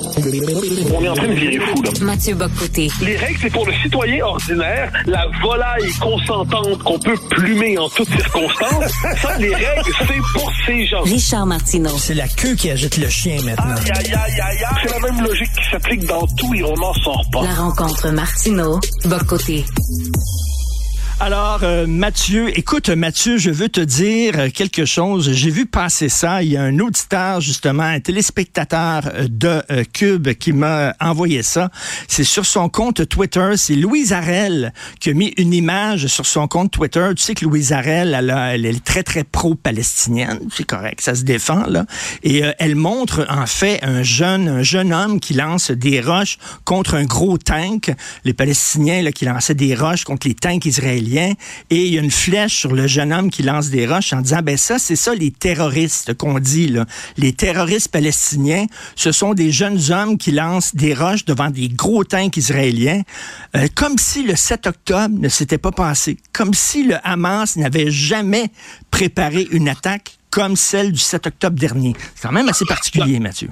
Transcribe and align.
On 0.00 1.02
est 1.02 1.08
en 1.08 1.14
train 1.14 1.26
de 1.26 1.32
virer 1.32 1.58
fou, 1.58 1.82
là. 1.82 1.90
Mathieu 2.02 2.34
Bocoté. 2.36 2.88
Les 3.02 3.16
règles, 3.16 3.38
c'est 3.42 3.50
pour 3.50 3.66
le 3.66 3.72
citoyen 3.82 4.24
ordinaire, 4.24 4.92
la 5.06 5.26
volaille 5.42 5.90
consentante 6.00 6.78
qu'on 6.84 7.00
peut 7.00 7.16
plumer 7.30 7.76
en 7.78 7.88
toutes 7.88 8.08
circonstances. 8.08 8.92
Ça, 9.20 9.36
les 9.38 9.52
règles, 9.52 9.90
c'est 9.98 10.38
pour 10.38 10.52
ces 10.64 10.86
gens. 10.86 11.02
Richard 11.02 11.46
Martineau. 11.46 11.98
C'est 11.98 12.14
la 12.14 12.28
queue 12.28 12.54
qui 12.54 12.70
agite 12.70 12.96
le 12.98 13.08
chien 13.08 13.42
maintenant. 13.42 13.74
Aïe, 13.74 13.90
aïe, 13.92 14.14
aïe, 14.14 14.40
aïe, 14.40 14.40
aïe. 14.40 14.78
C'est 14.84 14.92
la 14.92 15.00
même 15.00 15.20
logique 15.24 15.50
qui 15.50 15.68
s'applique 15.68 16.04
dans 16.06 16.24
tout 16.28 16.54
et 16.54 16.62
on 16.62 16.76
n'en 16.76 16.94
sort 16.94 17.24
pas. 17.32 17.42
La 17.42 17.54
rencontre 17.54 18.10
Martineau. 18.12 18.78
Alors, 21.20 21.64
euh, 21.64 21.88
Mathieu, 21.88 22.56
écoute, 22.56 22.90
Mathieu, 22.90 23.38
je 23.38 23.50
veux 23.50 23.68
te 23.68 23.80
dire 23.80 24.38
euh, 24.38 24.50
quelque 24.50 24.84
chose. 24.84 25.32
J'ai 25.32 25.50
vu 25.50 25.66
passer 25.66 26.08
ça. 26.08 26.44
Il 26.44 26.52
y 26.52 26.56
a 26.56 26.62
un 26.62 26.78
auditeur, 26.78 27.40
justement, 27.40 27.82
un 27.82 27.98
téléspectateur 27.98 29.02
euh, 29.12 29.26
de 29.28 29.60
Cube 29.92 30.28
qui 30.34 30.52
m'a 30.52 30.94
envoyé 31.00 31.42
ça. 31.42 31.70
C'est 32.06 32.22
sur 32.22 32.46
son 32.46 32.68
compte 32.68 33.08
Twitter. 33.08 33.54
C'est 33.56 33.74
Louise 33.74 34.12
Arel 34.12 34.72
qui 35.00 35.10
a 35.10 35.12
mis 35.12 35.34
une 35.38 35.52
image 35.52 36.06
sur 36.06 36.24
son 36.24 36.46
compte 36.46 36.70
Twitter. 36.70 37.08
Tu 37.16 37.22
sais 37.24 37.34
que 37.34 37.44
Louise 37.44 37.72
Arel, 37.72 38.14
elle, 38.16 38.30
elle 38.30 38.66
est 38.66 38.84
très, 38.84 39.02
très 39.02 39.24
pro-palestinienne. 39.24 40.38
C'est 40.54 40.66
correct, 40.66 41.00
ça 41.00 41.16
se 41.16 41.24
défend, 41.24 41.66
là. 41.66 41.84
Et 42.22 42.42
elle 42.60 42.76
montre, 42.76 43.26
en 43.28 43.46
fait, 43.46 43.80
un 43.82 44.04
jeune, 44.04 44.48
un 44.48 44.62
jeune 44.62 44.92
homme 44.92 45.18
qui 45.18 45.34
lance 45.34 45.72
des 45.72 46.00
roches 46.00 46.38
contre 46.64 46.94
un 46.94 47.04
gros 47.04 47.38
tank. 47.38 47.92
Les 48.24 48.34
Palestiniens, 48.34 49.02
là, 49.02 49.10
qui 49.10 49.24
lançaient 49.24 49.54
des 49.54 49.74
roches 49.74 50.04
contre 50.04 50.28
les 50.28 50.34
tanks 50.34 50.64
israéliens 50.64 51.07
et 51.16 51.36
il 51.70 51.94
y 51.94 51.98
a 51.98 52.02
une 52.02 52.10
flèche 52.10 52.56
sur 52.56 52.74
le 52.74 52.86
jeune 52.86 53.12
homme 53.12 53.30
qui 53.30 53.42
lance 53.42 53.70
des 53.70 53.86
roches 53.86 54.12
en 54.12 54.20
disant, 54.20 54.40
ben 54.42 54.56
ça, 54.56 54.78
c'est 54.78 54.96
ça 54.96 55.14
les 55.14 55.30
terroristes 55.30 56.14
qu'on 56.14 56.38
dit, 56.38 56.68
là. 56.68 56.86
Les 57.16 57.32
terroristes 57.32 57.88
palestiniens, 57.88 58.66
ce 58.96 59.12
sont 59.12 59.34
des 59.34 59.50
jeunes 59.50 59.80
hommes 59.90 60.18
qui 60.18 60.30
lancent 60.30 60.74
des 60.74 60.94
roches 60.94 61.24
devant 61.24 61.50
des 61.50 61.68
gros 61.68 62.04
tanks 62.04 62.36
israéliens, 62.36 63.02
euh, 63.56 63.66
comme 63.74 63.98
si 63.98 64.22
le 64.22 64.36
7 64.36 64.66
octobre 64.66 65.14
ne 65.18 65.28
s'était 65.28 65.58
pas 65.58 65.72
passé, 65.72 66.18
comme 66.32 66.54
si 66.54 66.84
le 66.84 66.96
Hamas 67.04 67.56
n'avait 67.56 67.90
jamais 67.90 68.50
préparé 68.90 69.46
une 69.50 69.68
attaque 69.68 70.18
comme 70.30 70.56
celle 70.56 70.92
du 70.92 71.00
7 71.00 71.26
octobre 71.26 71.58
dernier. 71.58 71.94
C'est 72.14 72.28
quand 72.28 72.34
même 72.34 72.48
assez 72.48 72.64
particulier, 72.64 73.18
Mathieu 73.18 73.48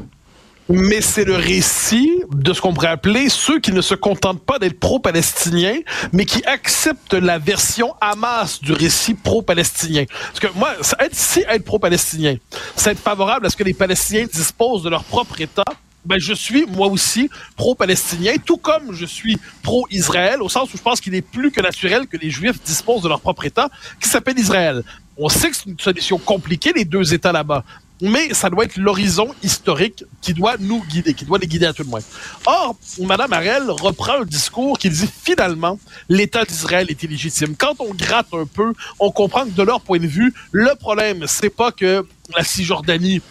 mais 0.69 1.00
c'est 1.00 1.25
le 1.25 1.36
récit 1.36 2.11
de 2.33 2.53
ce 2.53 2.61
qu'on 2.61 2.75
pourrait 2.75 2.89
appeler 2.89 3.28
ceux 3.28 3.61
qui 3.61 3.72
ne 3.72 3.81
se 3.81 3.95
contentent 3.95 4.45
pas 4.45 4.59
d'être 4.59 4.78
pro-palestiniens, 4.78 5.78
mais 6.12 6.25
qui 6.25 6.45
acceptent 6.45 7.14
la 7.14 7.39
version 7.39 7.95
Hamas 8.00 8.61
du 8.61 8.72
récit 8.72 9.14
pro-palestinien. 9.14 10.05
Parce 10.09 10.41
que 10.41 10.59
moi, 10.59 10.75
être, 10.98 11.14
si 11.14 11.44
être 11.48 11.64
pro-palestinien, 11.64 12.37
c'est 12.75 12.91
être 12.91 13.00
favorable 13.00 13.47
à 13.47 13.50
ce 13.50 13.56
que 13.56 13.64
les 13.64 13.75
Palestiniens 13.75 14.27
disposent 14.27 14.83
de 14.83 14.91
leur 14.91 15.05
propre 15.05 15.41
État, 15.41 15.64
ben 16.05 16.19
je 16.20 16.33
suis 16.33 16.67
moi 16.67 16.87
aussi 16.87 17.28
pro-palestinien, 17.56 18.34
tout 18.44 18.59
comme 18.59 18.92
je 18.92 19.05
suis 19.05 19.39
pro-Israël, 19.62 20.41
au 20.41 20.48
sens 20.48 20.72
où 20.72 20.77
je 20.77 20.83
pense 20.83 21.00
qu'il 21.00 21.14
est 21.14 21.22
plus 21.22 21.50
que 21.50 21.61
naturel 21.61 22.06
que 22.06 22.17
les 22.17 22.31
Juifs 22.31 22.62
disposent 22.64 23.03
de 23.03 23.09
leur 23.09 23.20
propre 23.20 23.44
État, 23.44 23.69
qui 24.00 24.09
s'appelle 24.09 24.39
Israël. 24.39 24.83
On 25.17 25.28
sait 25.28 25.50
que 25.50 25.56
c'est 25.56 25.67
une 25.67 25.81
solution 25.81 26.19
compliquée, 26.19 26.72
les 26.75 26.84
deux 26.84 27.14
États 27.14 27.33
là-bas 27.33 27.64
mais 28.00 28.34
ça 28.34 28.50
doit 28.50 28.64
être 28.64 28.77
l'horizon 28.77 29.34
historique 29.42 30.05
qui 30.20 30.34
doit 30.34 30.56
nous 30.58 30.84
guider, 30.84 31.14
qui 31.14 31.25
doit 31.25 31.39
les 31.39 31.47
guider 31.47 31.66
à 31.66 31.72
tout 31.72 31.83
le 31.83 31.89
moins. 31.89 32.00
Or, 32.47 32.77
Mme 32.98 33.33
Arel 33.33 33.70
reprend 33.70 34.20
un 34.22 34.25
discours 34.25 34.78
qui 34.78 34.91
dit 34.91 35.08
finalement 35.22 35.78
l'État 36.08 36.44
d'Israël 36.44 36.86
est 36.91 37.03
illégitime. 37.03 37.56
Quand 37.56 37.80
on 37.80 37.94
gratte 37.94 38.28
un 38.33 38.47
peu, 38.47 38.72
on 38.98 39.11
comprend 39.11 39.44
que 39.44 39.50
de 39.50 39.62
leur 39.62 39.80
point 39.80 39.98
de 39.98 40.06
vue, 40.06 40.34
le 40.53 40.75
problème, 40.78 41.25
c'est 41.27 41.50
pas 41.50 41.72
que 41.72 42.06
la 42.36 42.44
Cisjordanie 42.44 43.22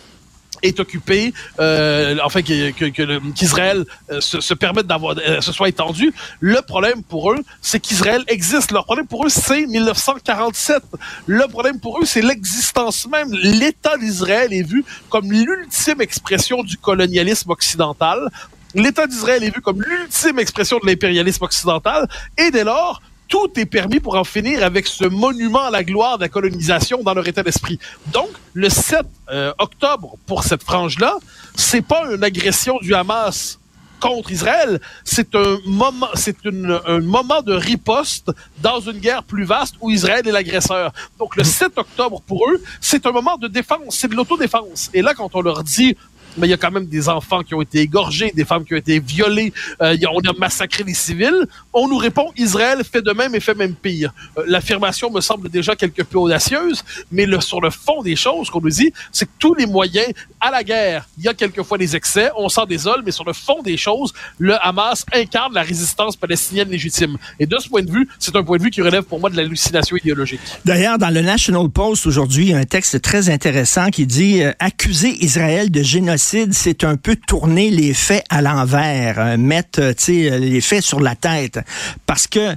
est 0.68 0.80
occupé, 0.80 1.34
euh, 1.60 2.18
enfin 2.24 2.42
qu'Israël 2.42 3.86
euh, 4.10 4.22
se, 4.22 4.42
se, 4.42 4.54
permette 4.54 4.88
d'avoir, 4.88 5.16
euh, 5.18 5.42
se 5.42 5.52
soit 5.52 5.70
étendu. 5.70 6.14
Le 6.40 6.62
problème 6.62 7.04
pour 7.04 7.32
eux, 7.32 7.40
c'est 7.62 7.80
qu'Israël 7.80 8.24
existe. 8.28 8.72
Leur 8.72 8.86
problème 8.86 9.08
pour 9.08 9.26
eux, 9.26 9.30
c'est 9.30 9.66
1947. 9.66 10.84
Le 11.28 11.48
problème 11.48 11.80
pour 11.80 12.00
eux, 12.00 12.06
c'est 12.06 12.22
l'existence 12.22 13.08
même. 13.08 13.30
L'État 13.32 13.98
d'Israël 13.98 14.54
est 14.54 14.68
vu 14.68 14.84
comme 15.10 15.32
l'ultime 15.32 16.02
expression 16.02 16.64
du 16.64 16.78
colonialisme 16.78 17.52
occidental. 17.52 18.30
L'État 18.74 19.08
d'Israël 19.08 19.44
est 19.44 19.56
vu 19.56 19.62
comme 19.62 19.82
l'ultime 19.82 20.40
expression 20.40 20.80
de 20.80 20.86
l'impérialisme 20.86 21.44
occidental. 21.44 22.08
Et 22.38 22.52
dès 22.52 22.64
lors, 22.64 23.02
tout 23.28 23.52
est 23.58 23.66
permis 23.66 24.00
pour 24.00 24.16
en 24.16 24.24
finir 24.24 24.64
avec 24.64 24.88
ce 24.88 25.06
monument 25.06 25.66
à 25.66 25.72
la 25.72 25.84
gloire 25.84 26.18
de 26.18 26.24
la 26.24 26.30
colonisation 26.30 27.04
dans 27.04 27.14
leur 27.14 27.28
état 27.28 27.44
d'esprit. 27.44 27.80
Donc, 28.08 28.30
le 28.54 28.70
7 28.70 29.02
euh, 29.30 29.54
octobre, 29.58 30.16
pour 30.26 30.44
cette 30.44 30.64
frange-là, 30.64 31.18
c'est 31.56 31.82
pas 31.82 32.04
une 32.14 32.24
agression 32.24 32.78
du 32.82 32.94
Hamas 32.94 33.60
contre 34.00 34.32
Israël, 34.32 34.80
c'est 35.04 35.34
un 35.36 35.58
moment, 35.66 36.10
c'est 36.14 36.38
un 36.46 37.00
moment 37.00 37.42
de 37.42 37.54
riposte 37.54 38.32
dans 38.62 38.80
une 38.80 39.00
guerre 39.00 39.24
plus 39.24 39.46
vaste 39.46 39.76
où 39.82 39.90
Israël 39.90 40.28
est 40.28 40.32
l'agresseur. 40.32 40.92
Donc 41.18 41.36
le 41.36 41.44
7 41.44 41.78
octobre 41.78 42.22
pour 42.28 42.48
eux, 42.50 42.62
c'est 42.82 43.06
un 43.08 43.12
moment 43.12 43.38
de 43.38 43.48
défense, 43.48 43.98
c'est 43.98 44.08
de 44.08 44.16
l'autodéfense. 44.16 44.92
Et 44.94 45.02
là, 45.02 45.14
quand 45.16 45.34
on 45.34 45.42
leur 45.42 45.64
dit 45.64 45.98
mais 46.38 46.48
il 46.48 46.50
y 46.50 46.54
a 46.54 46.58
quand 46.58 46.72
même 46.72 46.86
des 46.86 47.10
enfants 47.10 47.42
qui 47.44 47.54
ont 47.54 47.62
été 47.62 47.80
égorgés, 47.80 48.32
des 48.36 48.46
femmes 48.46 48.66
qui 48.66 48.74
ont 48.74 48.78
été 48.78 49.00
violées, 49.00 49.54
euh, 49.82 49.98
on 50.14 50.20
a 50.20 50.34
massacré 50.38 50.84
les 50.84 50.94
civils. 50.94 51.48
On 51.74 51.88
nous 51.88 51.98
répond 51.98 52.32
Israël 52.38 52.82
fait 52.90 53.02
de 53.02 53.12
même 53.12 53.36
et 53.36 53.40
fait 53.40 53.56
même 53.56 53.74
pire. 53.74 54.14
Euh, 54.38 54.44
l'affirmation 54.48 55.12
me 55.12 55.22
semble 55.22 55.50
déjà 55.50 55.76
quelque 55.76 56.04
peu 56.04 56.18
audacieuse, 56.18 56.84
mais 57.12 57.26
sur 57.42 57.62
le 57.62 57.70
fond 57.70 58.02
des 58.02 58.16
choses, 58.16 58.50
qu'on 58.50 58.62
nous 58.62 58.70
dit, 58.70 58.92
c'est 59.12 59.26
que 59.26 59.32
tous 59.40 59.54
les 59.54 59.66
moyens 59.66 60.08
à 60.40 60.52
la 60.52 60.64
guerre, 60.64 61.08
il 61.18 61.24
y 61.24 61.28
a 61.28 61.34
quelquefois 61.34 61.78
des 61.78 61.96
excès, 61.96 62.30
on 62.38 62.50
s'en 62.50 62.66
désole, 62.66 63.02
mais 63.06 63.12
sur 63.12 63.26
le 63.26 63.34
fond 63.34 63.62
des 63.62 63.78
choses, 63.78 64.14
le 64.38 64.56
Hamas 64.66 65.06
incarne 65.14 65.54
la 65.54 65.64
résistance 65.64 66.16
palestinienne 66.16 66.70
légitime. 66.70 67.18
Et 67.40 67.46
de 67.46 67.58
ce 67.58 67.68
point 67.68 67.82
de 67.82 67.92
vue, 67.92 68.08
c'est 68.20 68.36
un 68.36 68.44
point 68.44 68.58
de 68.58 68.64
vue 68.64 68.72
qui 68.72 68.82
relève 68.82 69.04
pour 69.04 69.20
moi 69.20 69.30
de 69.30 69.38
l'hallucination 69.38 69.98
idéologique. 69.98 70.42
D'ailleurs, 70.64 70.98
dans 70.98 71.10
le 71.10 71.22
National 71.22 71.70
Post 71.70 72.06
aujourd'hui, 72.06 72.46
il 72.46 72.52
y 72.52 72.54
a 72.54 72.58
un 72.58 72.66
texte 72.66 73.02
très 73.02 73.30
intéressant 73.30 73.90
qui 73.90 74.06
dit 74.06 74.44
euh, 74.44 74.52
accuser 74.60 75.24
Israël 75.24 75.72
de 75.72 75.82
génocide 75.82 76.25
c'est 76.52 76.84
un 76.84 76.96
peu 76.96 77.16
tourner 77.16 77.70
les 77.70 77.94
faits 77.94 78.24
à 78.30 78.42
l'envers, 78.42 79.20
euh, 79.20 79.38
mettre 79.38 79.80
euh, 79.80 79.94
euh, 80.10 80.40
les 80.40 80.62
faits 80.62 80.82
sur 80.82 81.00
la 81.00 81.16
tête. 81.16 81.60
Parce 82.06 82.28
que 82.28 82.56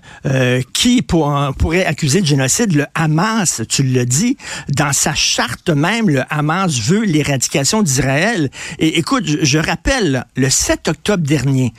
qui 0.73 1.03
pourrait 1.03 1.85
accuser 1.85 2.21
de 2.21 2.27
génocide? 2.27 2.75
Le 2.75 2.87
Hamas, 2.95 3.63
tu 3.69 3.83
le 3.83 4.05
dis, 4.07 4.37
dans 4.69 4.93
sa 4.93 5.15
charte 5.15 5.71
même, 5.71 6.09
le 6.09 6.23
Hamas 6.31 6.81
veut 6.81 7.05
l'éradication 7.05 7.83
d'Israël. 7.83 8.51
Et 8.79 8.99
écoute, 8.99 9.25
je, 9.27 9.59
rappelle, 9.59 10.25
le 10.37 10.49
7 10.49 10.89
octobre 10.89 11.25
dernier, 11.27 11.73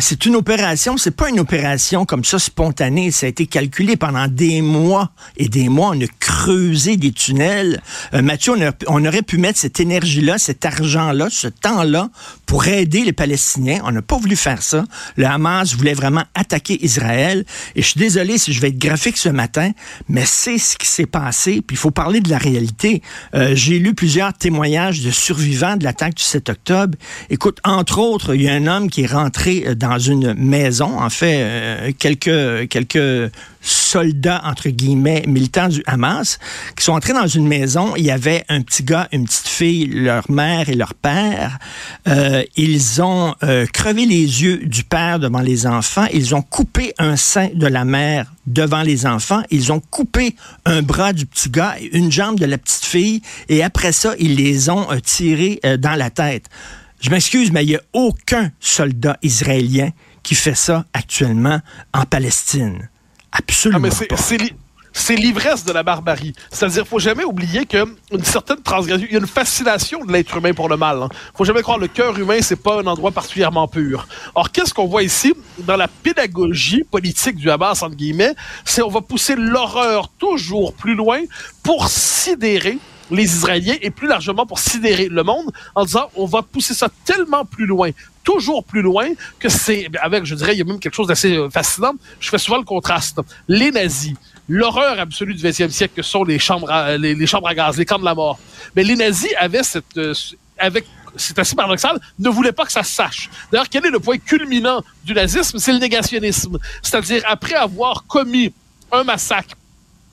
c'est 0.00 0.26
une 0.26 0.36
opération, 0.36 0.96
c'est 0.96 1.16
pas 1.16 1.28
une 1.28 1.40
opération 1.40 2.04
comme 2.04 2.24
ça 2.24 2.38
spontanée, 2.38 3.10
ça 3.10 3.26
a 3.26 3.28
été 3.28 3.46
calculé 3.46 3.96
pendant 3.96 4.28
des 4.28 4.62
mois 4.62 5.10
et 5.36 5.48
des 5.48 5.68
mois. 5.68 5.90
On 5.94 6.00
a 6.00 6.06
creusé 6.20 6.96
des 6.96 7.12
tunnels. 7.12 7.82
Mathieu, 8.12 8.54
on 8.86 9.04
aurait 9.04 9.22
pu 9.22 9.38
mettre 9.38 9.58
cette 9.58 9.80
énergie-là, 9.80 10.38
cet 10.38 10.64
argent-là 10.64 11.30
ce 11.34 11.48
temps-là 11.48 12.08
pour 12.54 12.68
aider 12.68 13.02
les 13.02 13.12
Palestiniens. 13.12 13.80
On 13.82 13.90
n'a 13.90 14.00
pas 14.00 14.16
voulu 14.16 14.36
faire 14.36 14.62
ça. 14.62 14.84
Le 15.16 15.26
Hamas 15.26 15.74
voulait 15.74 15.92
vraiment 15.92 16.22
attaquer 16.36 16.78
Israël. 16.84 17.44
Et 17.74 17.82
je 17.82 17.88
suis 17.88 17.98
désolé 17.98 18.38
si 18.38 18.52
je 18.52 18.60
vais 18.60 18.68
être 18.68 18.78
graphique 18.78 19.16
ce 19.16 19.28
matin, 19.28 19.72
mais 20.08 20.22
c'est 20.24 20.58
ce 20.58 20.76
qui 20.76 20.86
s'est 20.86 21.06
passé. 21.06 21.62
Puis 21.66 21.74
il 21.74 21.76
faut 21.76 21.90
parler 21.90 22.20
de 22.20 22.30
la 22.30 22.38
réalité. 22.38 23.02
Euh, 23.34 23.56
j'ai 23.56 23.80
lu 23.80 23.92
plusieurs 23.92 24.32
témoignages 24.34 25.00
de 25.00 25.10
survivants 25.10 25.76
de 25.76 25.82
l'attaque 25.82 26.14
du 26.14 26.22
7 26.22 26.48
octobre. 26.48 26.96
Écoute, 27.28 27.58
entre 27.64 27.98
autres, 27.98 28.36
il 28.36 28.42
y 28.42 28.48
a 28.48 28.52
un 28.52 28.68
homme 28.68 28.88
qui 28.88 29.02
est 29.02 29.12
rentré 29.12 29.64
euh, 29.66 29.74
dans 29.74 29.98
une 29.98 30.34
maison, 30.34 31.00
en 31.00 31.10
fait, 31.10 31.38
euh, 31.40 31.90
quelques, 31.98 32.68
quelques 32.68 33.32
soldats, 33.62 34.42
entre 34.44 34.68
guillemets, 34.68 35.24
militants 35.26 35.68
du 35.68 35.82
Hamas, 35.86 36.38
qui 36.76 36.84
sont 36.84 36.92
entrés 36.92 37.14
dans 37.14 37.26
une 37.26 37.48
maison. 37.48 37.96
Il 37.96 38.04
y 38.04 38.12
avait 38.12 38.44
un 38.48 38.60
petit 38.60 38.84
gars, 38.84 39.08
une 39.10 39.24
petite 39.24 39.48
fille, 39.48 39.86
leur 39.86 40.30
mère 40.30 40.68
et 40.68 40.74
leur 40.74 40.94
père. 40.94 41.58
Ils 42.56 43.02
ont 43.02 43.34
euh, 43.42 43.66
crevé 43.66 44.06
les 44.06 44.42
yeux 44.42 44.58
du 44.58 44.84
père 44.84 45.18
devant 45.18 45.40
les 45.40 45.66
enfants. 45.66 46.06
Ils 46.12 46.34
ont 46.34 46.42
coupé 46.42 46.92
un 46.98 47.16
sein 47.16 47.48
de 47.54 47.66
la 47.66 47.84
mère 47.84 48.32
devant 48.46 48.82
les 48.82 49.06
enfants. 49.06 49.42
Ils 49.50 49.72
ont 49.72 49.80
coupé 49.80 50.36
un 50.64 50.82
bras 50.82 51.12
du 51.12 51.26
petit 51.26 51.50
gars 51.50 51.76
et 51.80 51.96
une 51.96 52.10
jambe 52.10 52.38
de 52.38 52.46
la 52.46 52.58
petite 52.58 52.84
fille. 52.84 53.22
Et 53.48 53.62
après 53.62 53.92
ça, 53.92 54.14
ils 54.18 54.36
les 54.36 54.70
ont 54.70 54.90
euh, 54.90 55.00
tirés 55.00 55.60
dans 55.78 55.94
la 55.94 56.10
tête. 56.10 56.48
Je 57.00 57.10
m'excuse, 57.10 57.52
mais 57.52 57.64
il 57.64 57.68
n'y 57.68 57.76
a 57.76 57.82
aucun 57.92 58.50
soldat 58.60 59.18
israélien 59.22 59.90
qui 60.22 60.34
fait 60.34 60.54
ça 60.54 60.86
actuellement 60.92 61.60
en 61.92 62.04
Palestine. 62.06 62.88
Absolument. 63.32 63.88
Ah, 63.90 64.06
mais 64.08 64.50
c'est 64.94 65.16
l'ivresse 65.16 65.64
de 65.64 65.72
la 65.72 65.82
barbarie. 65.82 66.32
C'est-à-dire, 66.50 66.86
faut 66.86 67.00
jamais 67.00 67.24
oublier 67.24 67.66
que 67.66 67.84
une 68.12 68.24
certaine 68.24 68.62
transgression, 68.62 69.06
il 69.10 69.12
y 69.12 69.16
a 69.16 69.18
une 69.18 69.26
fascination 69.26 70.04
de 70.04 70.12
l'être 70.12 70.36
humain 70.36 70.54
pour 70.54 70.68
le 70.68 70.76
mal. 70.76 71.02
Hein. 71.02 71.08
Faut 71.36 71.44
jamais 71.44 71.62
croire 71.62 71.78
le 71.78 71.88
cœur 71.88 72.18
humain 72.18 72.38
c'est 72.40 72.62
pas 72.62 72.80
un 72.80 72.86
endroit 72.86 73.10
particulièrement 73.10 73.66
pur. 73.66 74.06
Or, 74.34 74.52
qu'est-ce 74.52 74.72
qu'on 74.72 74.86
voit 74.86 75.02
ici? 75.02 75.34
Dans 75.58 75.76
la 75.76 75.88
pédagogie 75.88 76.84
politique 76.84 77.36
du 77.36 77.50
Hamas 77.50 77.82
entre 77.82 77.96
guillemets, 77.96 78.34
c'est 78.64 78.82
on 78.82 78.88
va 78.88 79.00
pousser 79.00 79.34
l'horreur 79.34 80.08
toujours 80.18 80.72
plus 80.74 80.94
loin 80.94 81.20
pour 81.62 81.88
sidérer 81.88 82.78
les 83.10 83.24
Israéliens 83.24 83.76
et 83.82 83.90
plus 83.90 84.06
largement 84.08 84.46
pour 84.46 84.60
sidérer 84.60 85.08
le 85.08 85.22
monde 85.24 85.50
en 85.74 85.84
disant 85.84 86.08
on 86.14 86.24
va 86.24 86.42
pousser 86.42 86.72
ça 86.72 86.88
tellement 87.04 87.44
plus 87.44 87.66
loin 87.66 87.90
toujours 88.24 88.64
plus 88.64 88.82
loin 88.82 89.06
que 89.38 89.48
c'est, 89.48 89.88
avec, 90.00 90.24
je 90.24 90.34
dirais, 90.34 90.54
il 90.54 90.58
y 90.58 90.62
a 90.62 90.64
même 90.64 90.80
quelque 90.80 90.94
chose 90.94 91.08
d'assez 91.08 91.36
euh, 91.36 91.50
fascinant. 91.50 91.92
Je 92.18 92.30
fais 92.30 92.38
souvent 92.38 92.56
le 92.56 92.64
contraste. 92.64 93.20
Les 93.46 93.70
nazis, 93.70 94.14
l'horreur 94.48 94.98
absolue 94.98 95.34
du 95.34 95.42
20e 95.42 95.70
siècle 95.70 95.94
que 95.96 96.02
sont 96.02 96.24
les 96.24 96.38
chambres 96.38 96.70
à, 96.70 96.96
les, 96.96 97.26
chambres 97.26 97.48
à 97.48 97.54
gaz, 97.54 97.76
les 97.76 97.84
camps 97.84 97.98
de 97.98 98.04
la 98.04 98.14
mort. 98.14 98.38
Mais 98.76 98.84
les 98.84 98.96
nazis 98.96 99.32
avaient 99.38 99.62
cette, 99.62 99.96
euh, 99.96 100.14
avec 100.58 100.84
c'est 101.16 101.38
assez 101.38 101.54
paradoxal, 101.54 102.00
ne 102.18 102.28
voulaient 102.28 102.52
pas 102.52 102.64
que 102.64 102.72
ça 102.72 102.82
se 102.82 102.92
sache. 102.92 103.30
D'ailleurs, 103.52 103.68
quel 103.68 103.86
est 103.86 103.90
le 103.90 104.00
point 104.00 104.18
culminant 104.18 104.82
du 105.04 105.14
nazisme? 105.14 105.58
C'est 105.58 105.72
le 105.72 105.78
négationnisme. 105.78 106.58
C'est-à-dire, 106.82 107.22
après 107.26 107.54
avoir 107.54 108.04
commis 108.06 108.52
un 108.90 109.04
massacre, 109.04 109.54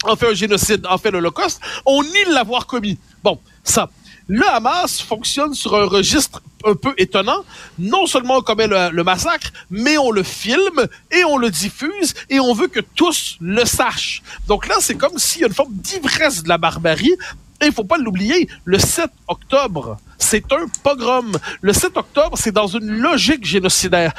en 0.03 0.15
fait 0.15 0.29
un 0.29 0.33
génocide, 0.33 0.85
en 0.87 0.97
fait 0.97 1.11
l'Holocauste, 1.11 1.61
on 1.85 2.03
nie 2.03 2.25
l'avoir 2.29 2.67
commis. 2.67 2.97
Bon, 3.23 3.39
ça. 3.63 3.89
Le 4.27 4.47
Hamas 4.47 5.01
fonctionne 5.01 5.53
sur 5.53 5.75
un 5.75 5.85
registre 5.85 6.41
un 6.65 6.75
peu 6.75 6.93
étonnant. 6.97 7.43
Non 7.79 8.05
seulement 8.05 8.37
on 8.37 8.41
commet 8.41 8.67
le, 8.67 9.03
massacre, 9.03 9.51
mais 9.69 9.97
on 9.97 10.11
le 10.11 10.23
filme 10.23 10.87
et 11.11 11.23
on 11.23 11.37
le 11.37 11.49
diffuse 11.49 12.13
et 12.29 12.39
on 12.39 12.53
veut 12.53 12.67
que 12.67 12.79
tous 12.79 13.37
le 13.41 13.65
sachent. 13.65 14.21
Donc 14.47 14.67
là, 14.67 14.75
c'est 14.79 14.95
comme 14.95 15.17
s'il 15.17 15.41
y 15.41 15.43
a 15.43 15.47
une 15.47 15.53
forme 15.53 15.73
d'ivresse 15.73 16.43
de 16.43 16.49
la 16.49 16.57
barbarie. 16.57 17.13
Et 17.61 17.67
il 17.67 17.71
faut 17.71 17.83
pas 17.83 17.97
l'oublier, 17.99 18.49
le 18.65 18.79
7 18.79 19.11
octobre, 19.27 19.97
c'est 20.17 20.51
un 20.51 20.65
pogrom. 20.81 21.31
Le 21.61 21.73
7 21.73 21.95
octobre, 21.95 22.35
c'est 22.35 22.51
dans 22.51 22.65
une 22.65 22.89
logique 22.89 23.45
génocidaire. 23.45 24.13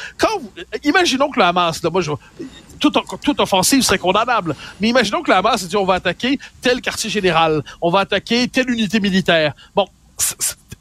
Imaginons 0.85 1.29
que 1.29 1.41
le 1.41 1.47
Hamas, 1.47 1.83
là, 1.83 1.91
moi, 1.91 2.03
je, 2.03 2.13
toute, 2.83 2.99
toute 3.23 3.41
offensive 3.41 3.83
serait 3.83 3.99
condamnable. 3.99 4.55
Mais 4.81 4.89
imaginons 4.89 5.23
que 5.23 5.31
le 5.31 5.37
Hamas 5.37 5.67
dit 5.67 5.77
on 5.77 5.85
va 5.85 5.95
attaquer 5.95 6.39
tel 6.61 6.81
quartier 6.81 7.09
général, 7.09 7.63
on 7.81 7.91
va 7.91 8.01
attaquer 8.01 8.49
telle 8.49 8.69
unité 8.69 9.01
militaire. 9.01 9.55
Bon, 9.75 9.87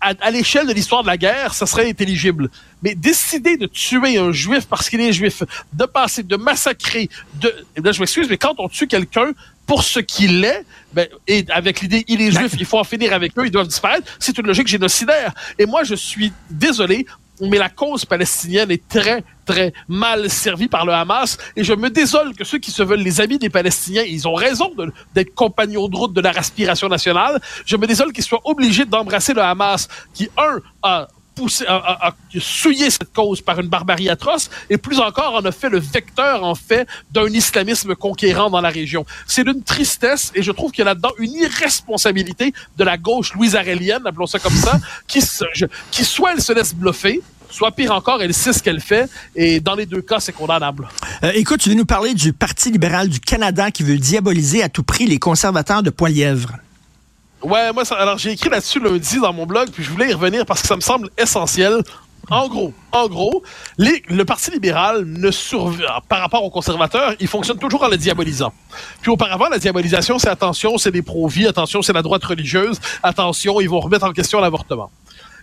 à, 0.01 0.13
à 0.19 0.31
l'échelle 0.31 0.68
de 0.68 0.74
l'histoire 0.74 1.03
de 1.03 1.07
la 1.07 1.18
guerre, 1.18 1.53
ça 1.53 1.68
serait 1.68 1.88
intelligible. 1.88 2.50
Mais 2.81 2.95
décider 2.95 3.56
de 3.56 3.68
tuer 3.68 4.18
un 4.18 4.31
juif 4.31 4.65
parce 4.68 4.89
qu'il 4.89 5.00
est 5.00 5.13
juif, 5.13 5.44
de 5.74 5.86
passer, 5.86 6.24
de 6.24 6.36
massacrer, 6.36 7.07
de, 7.36 7.53
là 7.77 7.92
je 7.92 8.00
m'excuse, 8.00 8.27
mais 8.27 8.38
quand 8.38 8.56
on 8.57 8.68
tue 8.68 8.88
quelqu'un 8.88 9.31
pour 9.68 9.83
ce 9.83 10.00
qu'il 10.00 10.44
est, 10.44 10.65
ben, 10.92 11.07
et 11.27 11.45
avec 11.50 11.81
l'idée 11.81 12.03
il 12.07 12.19
est 12.21 12.31
juif, 12.31 12.53
il 12.57 12.65
faut 12.65 12.80
en 12.80 12.83
finir 12.83 13.13
avec 13.13 13.38
eux, 13.38 13.45
ils 13.45 13.51
doivent 13.51 13.68
disparaître, 13.68 14.12
c'est 14.19 14.38
une 14.39 14.48
logique 14.48 14.68
génocidaire. 14.68 15.33
Et 15.59 15.68
moi, 15.68 15.83
je 15.83 15.94
suis 15.95 16.33
désolé, 16.50 17.06
mais 17.41 17.57
la 17.57 17.69
cause 17.69 18.05
palestinienne 18.05 18.71
est 18.71 18.88
très, 18.88 19.23
très 19.45 19.73
mal 19.88 20.29
servie 20.29 20.67
par 20.67 20.85
le 20.85 20.93
Hamas. 20.93 21.38
Et 21.55 21.63
je 21.63 21.73
me 21.73 21.89
désole 21.89 22.35
que 22.35 22.43
ceux 22.43 22.59
qui 22.59 22.71
se 22.71 22.83
veulent 22.83 23.01
les 23.01 23.19
amis 23.21 23.39
des 23.39 23.49
Palestiniens, 23.49 24.03
ils 24.03 24.27
ont 24.27 24.33
raison 24.33 24.71
d'être 25.13 25.33
compagnons 25.33 25.88
de 25.88 25.95
route 25.95 26.13
de 26.13 26.21
leur 26.21 26.38
aspiration 26.38 26.88
nationale. 26.88 27.41
Je 27.65 27.75
me 27.77 27.88
désole 27.88 28.13
qu'ils 28.13 28.23
soient 28.23 28.41
obligés 28.45 28.85
d'embrasser 28.85 29.33
le 29.33 29.41
Hamas, 29.41 29.88
qui, 30.13 30.29
un, 30.38 30.59
a 30.83 31.07
a, 31.67 32.15
souillé 32.39 32.89
cette 32.89 33.13
cause 33.13 33.41
par 33.41 33.59
une 33.59 33.67
barbarie 33.67 34.09
atroce, 34.09 34.49
et 34.69 34.77
plus 34.77 34.99
encore 34.99 35.35
en 35.35 35.45
a 35.45 35.51
fait 35.51 35.69
le 35.69 35.79
vecteur, 35.79 36.43
en 36.43 36.55
fait, 36.55 36.88
d'un 37.11 37.27
islamisme 37.27 37.95
conquérant 37.95 38.49
dans 38.49 38.61
la 38.61 38.69
région. 38.69 39.05
C'est 39.27 39.43
d'une 39.43 39.63
tristesse, 39.63 40.31
et 40.35 40.43
je 40.43 40.51
trouve 40.51 40.71
qu'il 40.71 40.79
y 40.79 40.81
a 40.83 40.85
là-dedans 40.85 41.11
une 41.17 41.33
irresponsabilité 41.33 42.53
de 42.77 42.83
la 42.83 42.97
gauche 42.97 43.33
louise-arélienne, 43.33 44.01
appelons 44.05 44.27
ça 44.27 44.39
comme 44.39 44.55
ça, 44.55 44.79
qui, 45.07 45.21
qui 45.91 46.05
soit 46.05 46.33
elle 46.33 46.41
se 46.41 46.53
laisse 46.53 46.73
bluffer, 46.73 47.21
soit 47.49 47.71
pire 47.71 47.91
encore, 47.91 48.21
elle 48.21 48.33
sait 48.33 48.53
ce 48.53 48.63
qu'elle 48.63 48.81
fait, 48.81 49.09
et 49.35 49.59
dans 49.59 49.75
les 49.75 49.85
deux 49.85 50.01
cas, 50.01 50.19
c'est 50.19 50.31
condamnable. 50.31 50.88
Euh, 51.23 51.31
écoute, 51.35 51.59
tu 51.59 51.69
veux 51.69 51.75
nous 51.75 51.85
parler 51.85 52.13
du 52.13 52.33
Parti 52.33 52.71
libéral 52.71 53.09
du 53.09 53.19
Canada 53.19 53.71
qui 53.71 53.83
veut 53.83 53.97
diaboliser 53.97 54.63
à 54.63 54.69
tout 54.69 54.83
prix 54.83 55.05
les 55.05 55.19
conservateurs 55.19 55.83
de 55.83 55.89
Poilièvre. 55.89 56.53
Ouais, 57.43 57.73
moi, 57.73 57.85
ça, 57.85 57.95
alors 57.95 58.17
j'ai 58.17 58.31
écrit 58.31 58.49
là-dessus 58.49 58.79
lundi 58.79 59.19
dans 59.19 59.33
mon 59.33 59.45
blog, 59.45 59.69
puis 59.71 59.83
je 59.83 59.89
voulais 59.89 60.09
y 60.09 60.13
revenir 60.13 60.45
parce 60.45 60.61
que 60.61 60.67
ça 60.67 60.75
me 60.75 60.81
semble 60.81 61.09
essentiel. 61.17 61.81
En 62.29 62.47
gros, 62.47 62.71
en 62.91 63.07
gros, 63.07 63.43
les, 63.77 64.03
le 64.07 64.23
Parti 64.23 64.51
libéral 64.51 65.03
ne 65.05 65.31
survit 65.31 65.83
par 66.07 66.21
rapport 66.21 66.43
aux 66.43 66.51
conservateurs, 66.51 67.13
il 67.19 67.27
fonctionne 67.27 67.57
toujours 67.57 67.83
en 67.83 67.88
le 67.88 67.97
diabolisant. 67.97 68.53
Puis 69.01 69.11
auparavant, 69.11 69.49
la 69.49 69.57
diabolisation, 69.57 70.19
c'est 70.19 70.29
attention, 70.29 70.77
c'est 70.77 70.91
des 70.91 71.01
pro-vie, 71.01 71.47
attention, 71.47 71.81
c'est 71.81 71.93
la 71.93 72.03
droite 72.03 72.23
religieuse, 72.23 72.79
attention, 73.01 73.59
ils 73.59 73.69
vont 73.69 73.79
remettre 73.79 74.05
en 74.05 74.13
question 74.13 74.39
l'avortement. 74.39 74.91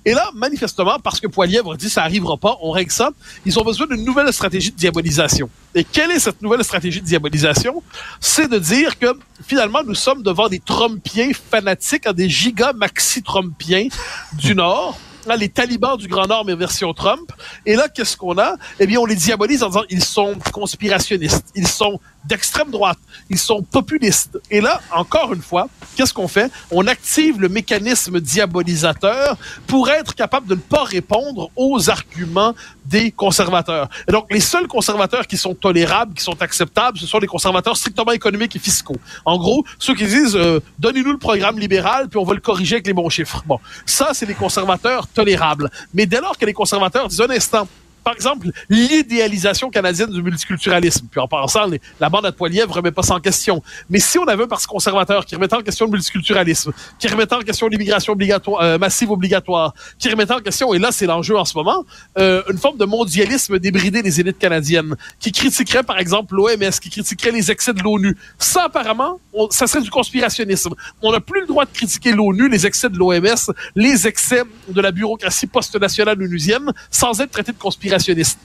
Et 0.04 0.14
là, 0.14 0.30
manifestement, 0.34 0.98
parce 0.98 1.20
que 1.20 1.26
Poilièvre 1.26 1.76
dit 1.76 1.90
ça 1.90 2.02
arrivera 2.02 2.36
pas, 2.36 2.56
on 2.62 2.70
règle 2.70 2.90
ça, 2.90 3.10
ils 3.44 3.58
ont 3.58 3.64
besoin 3.64 3.86
d'une 3.86 4.04
nouvelle 4.04 4.32
stratégie 4.32 4.70
de 4.70 4.76
diabolisation. 4.76 5.50
Et 5.74 5.84
quelle 5.84 6.10
est 6.10 6.18
cette 6.18 6.42
nouvelle 6.42 6.64
stratégie 6.64 7.00
de 7.00 7.06
diabolisation? 7.06 7.82
C'est 8.20 8.48
de 8.48 8.58
dire 8.58 8.98
que 8.98 9.18
finalement, 9.46 9.80
nous 9.84 9.94
sommes 9.94 10.22
devant 10.22 10.48
des 10.48 10.60
Trumpiens 10.60 11.30
fanatiques, 11.32 12.08
des 12.08 12.28
giga 12.28 12.72
maxi 12.72 13.22
Trumpiens 13.22 13.88
du 14.32 14.54
Nord, 14.54 14.98
les 15.36 15.48
talibans 15.48 15.96
du 15.96 16.08
Grand 16.08 16.26
Nord, 16.26 16.44
mais 16.44 16.54
version 16.54 16.92
Trump. 16.94 17.30
Et 17.66 17.76
là, 17.76 17.88
qu'est-ce 17.88 18.16
qu'on 18.16 18.38
a? 18.38 18.56
Eh 18.78 18.86
bien, 18.86 18.98
on 18.98 19.06
les 19.06 19.16
diabolise 19.16 19.62
en 19.62 19.68
disant 19.68 19.82
ils 19.90 20.04
sont 20.04 20.36
conspirationnistes, 20.52 21.48
ils 21.54 21.68
sont 21.68 22.00
d'extrême 22.28 22.70
droite, 22.70 22.98
ils 23.30 23.38
sont 23.38 23.62
populistes. 23.62 24.38
Et 24.50 24.60
là, 24.60 24.80
encore 24.92 25.32
une 25.32 25.42
fois, 25.42 25.68
qu'est-ce 25.96 26.12
qu'on 26.12 26.28
fait? 26.28 26.50
On 26.70 26.86
active 26.86 27.40
le 27.40 27.48
mécanisme 27.48 28.20
diabolisateur 28.20 29.36
pour 29.66 29.88
être 29.88 30.14
capable 30.14 30.46
de 30.46 30.54
ne 30.54 30.60
pas 30.60 30.84
répondre 30.84 31.50
aux 31.56 31.90
arguments 31.90 32.54
des 32.84 33.10
conservateurs. 33.10 33.88
Et 34.06 34.12
donc, 34.12 34.26
les 34.30 34.40
seuls 34.40 34.66
conservateurs 34.66 35.26
qui 35.26 35.36
sont 35.36 35.54
tolérables, 35.54 36.14
qui 36.14 36.22
sont 36.22 36.40
acceptables, 36.42 36.98
ce 36.98 37.06
sont 37.06 37.18
les 37.18 37.26
conservateurs 37.26 37.76
strictement 37.76 38.12
économiques 38.12 38.54
et 38.56 38.58
fiscaux. 38.58 38.96
En 39.24 39.38
gros, 39.38 39.64
ceux 39.78 39.94
qui 39.94 40.06
disent 40.06 40.36
euh, 40.36 40.60
donnez-nous 40.78 41.12
le 41.12 41.18
programme 41.18 41.58
libéral, 41.58 42.08
puis 42.08 42.18
on 42.18 42.24
va 42.24 42.34
le 42.34 42.40
corriger 42.40 42.76
avec 42.76 42.86
les 42.86 42.92
bons 42.92 43.08
chiffres. 43.08 43.42
Bon, 43.46 43.58
ça, 43.86 44.10
c'est 44.12 44.26
les 44.26 44.34
conservateurs 44.34 45.06
tolérables. 45.08 45.70
Mais 45.94 46.06
dès 46.06 46.20
lors 46.20 46.36
que 46.36 46.44
les 46.44 46.52
conservateurs 46.52 47.08
disent 47.08 47.22
un 47.22 47.30
instant, 47.30 47.66
par 48.04 48.14
exemple, 48.14 48.48
l'idéalisation 48.68 49.70
canadienne 49.70 50.10
du 50.10 50.22
multiculturalisme. 50.22 51.06
Puis 51.10 51.20
en 51.20 51.28
pensant, 51.28 51.66
les, 51.66 51.80
la 52.00 52.08
bande 52.08 52.26
à 52.26 52.32
Poilièvre 52.32 52.68
ne 52.68 52.74
remet 52.74 52.90
pas 52.90 53.02
ça 53.02 53.14
en 53.14 53.20
question. 53.20 53.62
Mais 53.90 53.98
si 53.98 54.18
on 54.18 54.26
avait 54.26 54.44
un 54.44 54.48
parti 54.48 54.66
conservateur 54.66 55.26
qui 55.26 55.34
remettait 55.34 55.56
en 55.56 55.62
question 55.62 55.86
le 55.86 55.92
multiculturalisme, 55.92 56.72
qui 56.98 57.08
remettait 57.08 57.34
en 57.34 57.40
question 57.40 57.68
l'immigration 57.68 58.12
obligatoire, 58.12 58.62
euh, 58.62 58.78
massive 58.78 59.10
obligatoire, 59.10 59.74
qui 59.98 60.08
remettait 60.08 60.34
en 60.34 60.40
question, 60.40 60.72
et 60.74 60.78
là 60.78 60.90
c'est 60.92 61.06
l'enjeu 61.06 61.36
en 61.36 61.44
ce 61.44 61.56
moment, 61.56 61.84
euh, 62.18 62.42
une 62.50 62.58
forme 62.58 62.78
de 62.78 62.84
mondialisme 62.84 63.58
débridé 63.58 64.02
des 64.02 64.20
élites 64.20 64.38
canadiennes, 64.38 64.96
qui 65.20 65.32
critiquerait 65.32 65.82
par 65.82 65.98
exemple 65.98 66.34
l'OMS, 66.34 66.70
qui 66.80 66.90
critiquerait 66.90 67.32
les 67.32 67.50
excès 67.50 67.72
de 67.72 67.82
l'ONU. 67.82 68.16
Ça 68.38 68.64
apparemment, 68.64 69.20
ça 69.50 69.66
serait 69.66 69.82
du 69.82 69.90
conspirationnisme. 69.90 70.74
On 71.02 71.12
n'a 71.12 71.20
plus 71.20 71.40
le 71.40 71.46
droit 71.46 71.64
de 71.64 71.70
critiquer 71.70 72.12
l'ONU, 72.12 72.48
les 72.48 72.66
excès 72.66 72.88
de 72.88 72.96
l'OMS, 72.96 73.52
les 73.74 74.06
excès 74.06 74.42
de 74.68 74.80
la 74.80 74.92
bureaucratie 74.92 75.46
post-nationale 75.46 76.20
onusienne, 76.22 76.72
sans 76.90 77.20
être 77.20 77.30
traité 77.30 77.52
de 77.52 77.58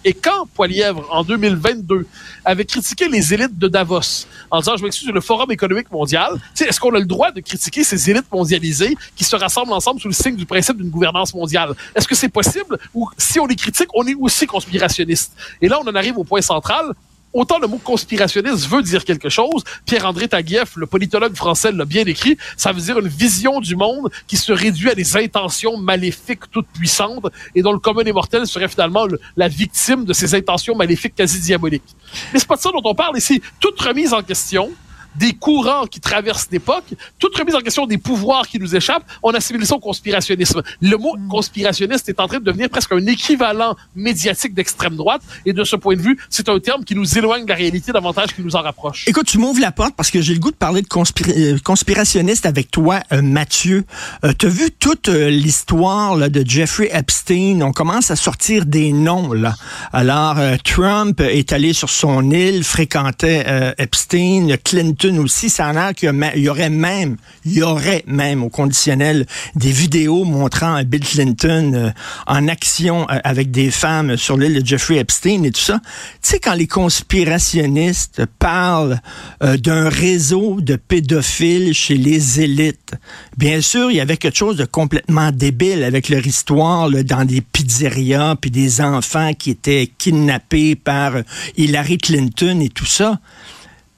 et 0.05 0.13
quand 0.13 0.47
Poilièvre, 0.53 1.05
en 1.11 1.24
2022, 1.24 2.05
avait 2.45 2.65
critiqué 2.65 3.07
les 3.07 3.33
élites 3.33 3.57
de 3.57 3.67
Davos, 3.67 4.25
en 4.51 4.60
disant, 4.60 4.77
je 4.77 4.83
m'excuse, 4.83 5.10
le 5.10 5.22
Forum 5.22 5.51
économique 5.51 5.91
mondial, 5.91 6.39
est-ce 6.60 6.79
qu'on 6.79 6.93
a 6.95 7.00
le 7.00 7.05
droit 7.05 7.31
de 7.31 7.41
critiquer 7.41 7.83
ces 7.83 8.10
élites 8.10 8.31
mondialisées 8.31 8.95
qui 9.15 9.24
se 9.24 9.36
rassemblent 9.36 9.74
ensemble 9.74 10.00
sous 10.00 10.07
le 10.07 10.13
signe 10.13 10.36
du 10.36 10.45
principe 10.45 10.77
d'une 10.77 10.89
gouvernance 10.89 11.33
mondiale? 11.33 11.74
Est-ce 11.95 12.07
que 12.07 12.15
c'est 12.15 12.29
possible? 12.29 12.77
Ou 12.93 13.10
si 13.17 13.39
on 13.39 13.45
les 13.45 13.55
critique, 13.55 13.89
on 13.93 14.05
est 14.07 14.15
aussi 14.15 14.45
conspirationniste? 14.45 15.33
Et 15.62 15.67
là, 15.67 15.79
on 15.83 15.88
en 15.88 15.95
arrive 15.95 16.17
au 16.17 16.24
point 16.24 16.41
central 16.41 16.93
autant 17.34 17.60
le 17.60 17.68
mot 17.68 17.78
conspirationniste 17.78 18.68
veut 18.68 18.82
dire 18.82 19.06
quelque 19.06 19.30
chose, 19.30 19.63
Pierre-André 19.86 20.28
Taguieff, 20.28 20.75
le 20.75 20.86
politologue 20.86 21.36
français, 21.36 21.72
l'a 21.72 21.86
bien 21.86 22.06
écrit, 22.06 22.38
ça 22.58 22.72
veut 22.72 22.82
dire 22.82 23.00
une 23.00 23.08
vision 23.08 23.60
du 23.60 23.75
monde 23.75 24.10
qui 24.28 24.38
se 24.38 24.52
réduit 24.52 24.90
à 24.90 24.96
des 24.96 25.18
intentions 25.18 25.78
maléfiques 25.78 26.52
toutes 26.52 26.68
puissantes 26.68 27.25
et 27.56 27.62
dont 27.62 27.74
le 27.74 27.80
commun 27.80 28.04
des 28.04 28.13
mortels 28.13 28.48
serait 28.48 28.68
finalement 28.68 29.06
le, 29.06 29.20
la 29.36 29.48
victime 29.48 30.06
de 30.06 30.13
ces 30.13 30.36
intentions 30.36 30.75
maléfiques 30.75 31.16
quasi 31.16 31.40
diaboliques. 31.40 31.96
Mais 32.32 32.40
c'est 32.40 32.48
pas 32.48 32.56
de 32.56 32.62
ça 32.62 32.72
dont 32.72 32.82
on 32.84 32.96
parle 32.96 33.18
ici. 33.18 33.42
Toute 33.60 33.80
remise 33.82 34.13
en 34.13 34.22
question, 34.22 34.72
des 35.15 35.34
courants 35.34 35.86
qui 35.86 36.00
traversent 36.00 36.48
l'époque, 36.51 36.86
toute 37.20 37.36
remise 37.38 37.55
en 37.55 37.60
question 37.60 37.86
des 37.86 37.98
pouvoirs 37.98 38.48
qui 38.48 38.60
nous 38.60 38.75
échappent, 38.75 39.05
on 39.22 39.32
assimile 39.32 39.65
ça 39.65 39.75
au 39.75 39.79
conspirationnisme. 39.79 40.62
Le 40.82 40.98
mot 40.98 41.15
conspirationniste 41.29 42.10
est 42.10 42.20
en 42.20 42.27
train 42.27 42.39
de 42.39 42.46
devenir 42.46 42.70
presque 42.70 42.91
un 42.91 43.05
équivalent 43.05 43.75
médiatique 43.96 44.53
d'extrême 44.53 44.96
droite, 44.96 45.22
et 45.46 45.53
de 45.53 45.63
ce 45.63 45.75
point 45.75 45.96
de 45.96 46.01
vue, 46.01 46.17
c'est 46.29 46.50
un 46.50 46.60
terme 46.60 46.84
qui 46.84 46.96
nous 46.96 47.17
éloigne 47.17 47.46
de 47.46 47.50
la 47.50 47.55
réalité 47.55 47.91
davantage 47.91 48.34
qu'il 48.34 48.43
nous 48.43 48.55
en 48.55 48.62
rapproche. 48.62 49.08
Écoute, 49.08 49.27
tu 49.27 49.38
m'ouvres 49.38 49.62
la 49.62 49.72
porte 49.72 49.96
parce 49.96 50.12
que 50.12 50.22
j'ai 50.22 50.34
le 50.34 50.39
goût 50.39 50.51
de 50.51 50.55
parler 50.55 50.82
de 50.82 50.88
conspira 50.88 51.32
conspirationniste 51.63 52.46
avec 52.46 52.72
toi, 52.72 53.01
euh, 53.12 53.22
Mathieu. 53.22 53.86
Euh, 54.24 54.34
tu 54.38 54.46
as 54.46 54.50
vu 54.50 54.72
toute 54.72 55.10
euh, 55.10 55.29
l'histoire 55.29 56.29
de 56.29 56.43
Jeffrey 56.46 56.89
Epstein? 56.91 57.62
On 57.62 57.72
commence 57.72 58.12
à 58.12 58.15
sortir 58.15 58.65
des 58.65 58.91
noms. 58.91 59.34
là. 59.34 59.55
Alors, 59.91 60.38
Trump 60.63 61.20
est 61.20 61.51
allé 61.51 61.74
sur 61.74 61.89
son 61.89 62.32
île, 62.32 62.63
fréquentait 62.63 63.74
Epstein, 63.77 64.55
Clinton 64.63 65.02
Aussi. 65.03 65.50
Ça 65.50 65.67
a 65.69 65.93
qu'il 65.93 66.13
y 66.36 66.50
aurait 66.50 66.69
même, 66.69 67.17
il 67.45 67.53
y 67.53 67.62
aurait 67.62 68.03
même 68.07 68.41
au 68.41 68.50
conditionnel 68.50 69.25
des 69.55 69.72
vidéos 69.72 70.24
montrant 70.24 70.81
Bill 70.83 71.01
Clinton 71.01 71.74
euh, 71.75 71.89
en 72.25 72.48
action 72.48 73.05
euh, 73.10 73.19
avec 73.25 73.51
des 73.51 73.69
femmes 73.69 74.15
sur 74.15 74.38
l'île 74.38 74.62
de 74.62 74.65
Jeffrey 74.65 74.98
Epstein 74.98 75.43
et 75.43 75.51
tout 75.51 75.60
ça. 75.60 75.81
Tu 76.22 76.29
sais, 76.29 76.39
quand 76.39 76.53
les 76.53 76.67
conspirationnistes 76.67 78.25
parlent 78.39 79.01
euh, 79.43 79.57
d'un 79.57 79.89
réseau 79.89 80.62
de 80.62 80.77
pédophiles 80.77 81.74
chez 81.74 81.98
les 81.98 82.39
élites, 82.39 82.93
bien 83.38 83.60
sûr, 83.60 83.91
il 83.91 83.98
y 83.98 84.01
avait 84.01 84.17
quelque 84.17 84.38
chose 84.38 84.55
de 84.55 84.65
complètement 84.65 85.31
débile 85.31 85.83
avec 85.83 86.07
leur 86.07 86.25
histoire 86.25 86.89
dans 86.89 87.25
des 87.25 87.41
pizzerias, 87.41 88.38
puis 88.39 88.51
des 88.51 88.79
enfants 88.79 89.33
qui 89.33 89.51
étaient 89.51 89.91
kidnappés 89.98 90.75
par 90.75 91.13
Hillary 91.57 91.98
Clinton 91.98 92.62
et 92.62 92.69
tout 92.69 92.86
ça. 92.86 93.19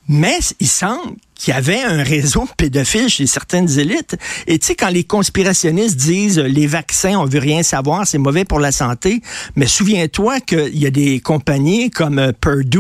Mais 0.08 0.40
il 0.60 0.68
semble 0.68 1.16
qu'il 1.36 1.54
y 1.54 1.58
avait 1.58 1.84
un 1.84 2.02
réseau 2.02 2.48
pédophile 2.58 3.10
chez 3.10 3.28
certaines 3.28 3.78
élites. 3.78 4.16
Et 4.48 4.58
tu 4.58 4.68
sais, 4.68 4.76
quand 4.76 4.90
les 4.90 5.04
conspirationnistes 5.04 5.98
disent 5.98 6.40
les 6.40 6.66
vaccins, 6.66 7.18
on 7.18 7.26
veut 7.26 7.40
rien 7.40 7.62
savoir, 7.62 8.08
c'est 8.08 8.18
mauvais 8.18 8.46
pour 8.46 8.60
la 8.60 8.72
santé, 8.72 9.22
mais 9.56 9.68
souviens-toi 9.68 10.40
qu'il 10.40 10.78
y 10.78 10.86
a 10.86 10.92
des 10.92 11.20
compagnies 11.20 11.90
comme 11.90 12.20
euh, 12.20 12.32
Purdue 12.40 12.80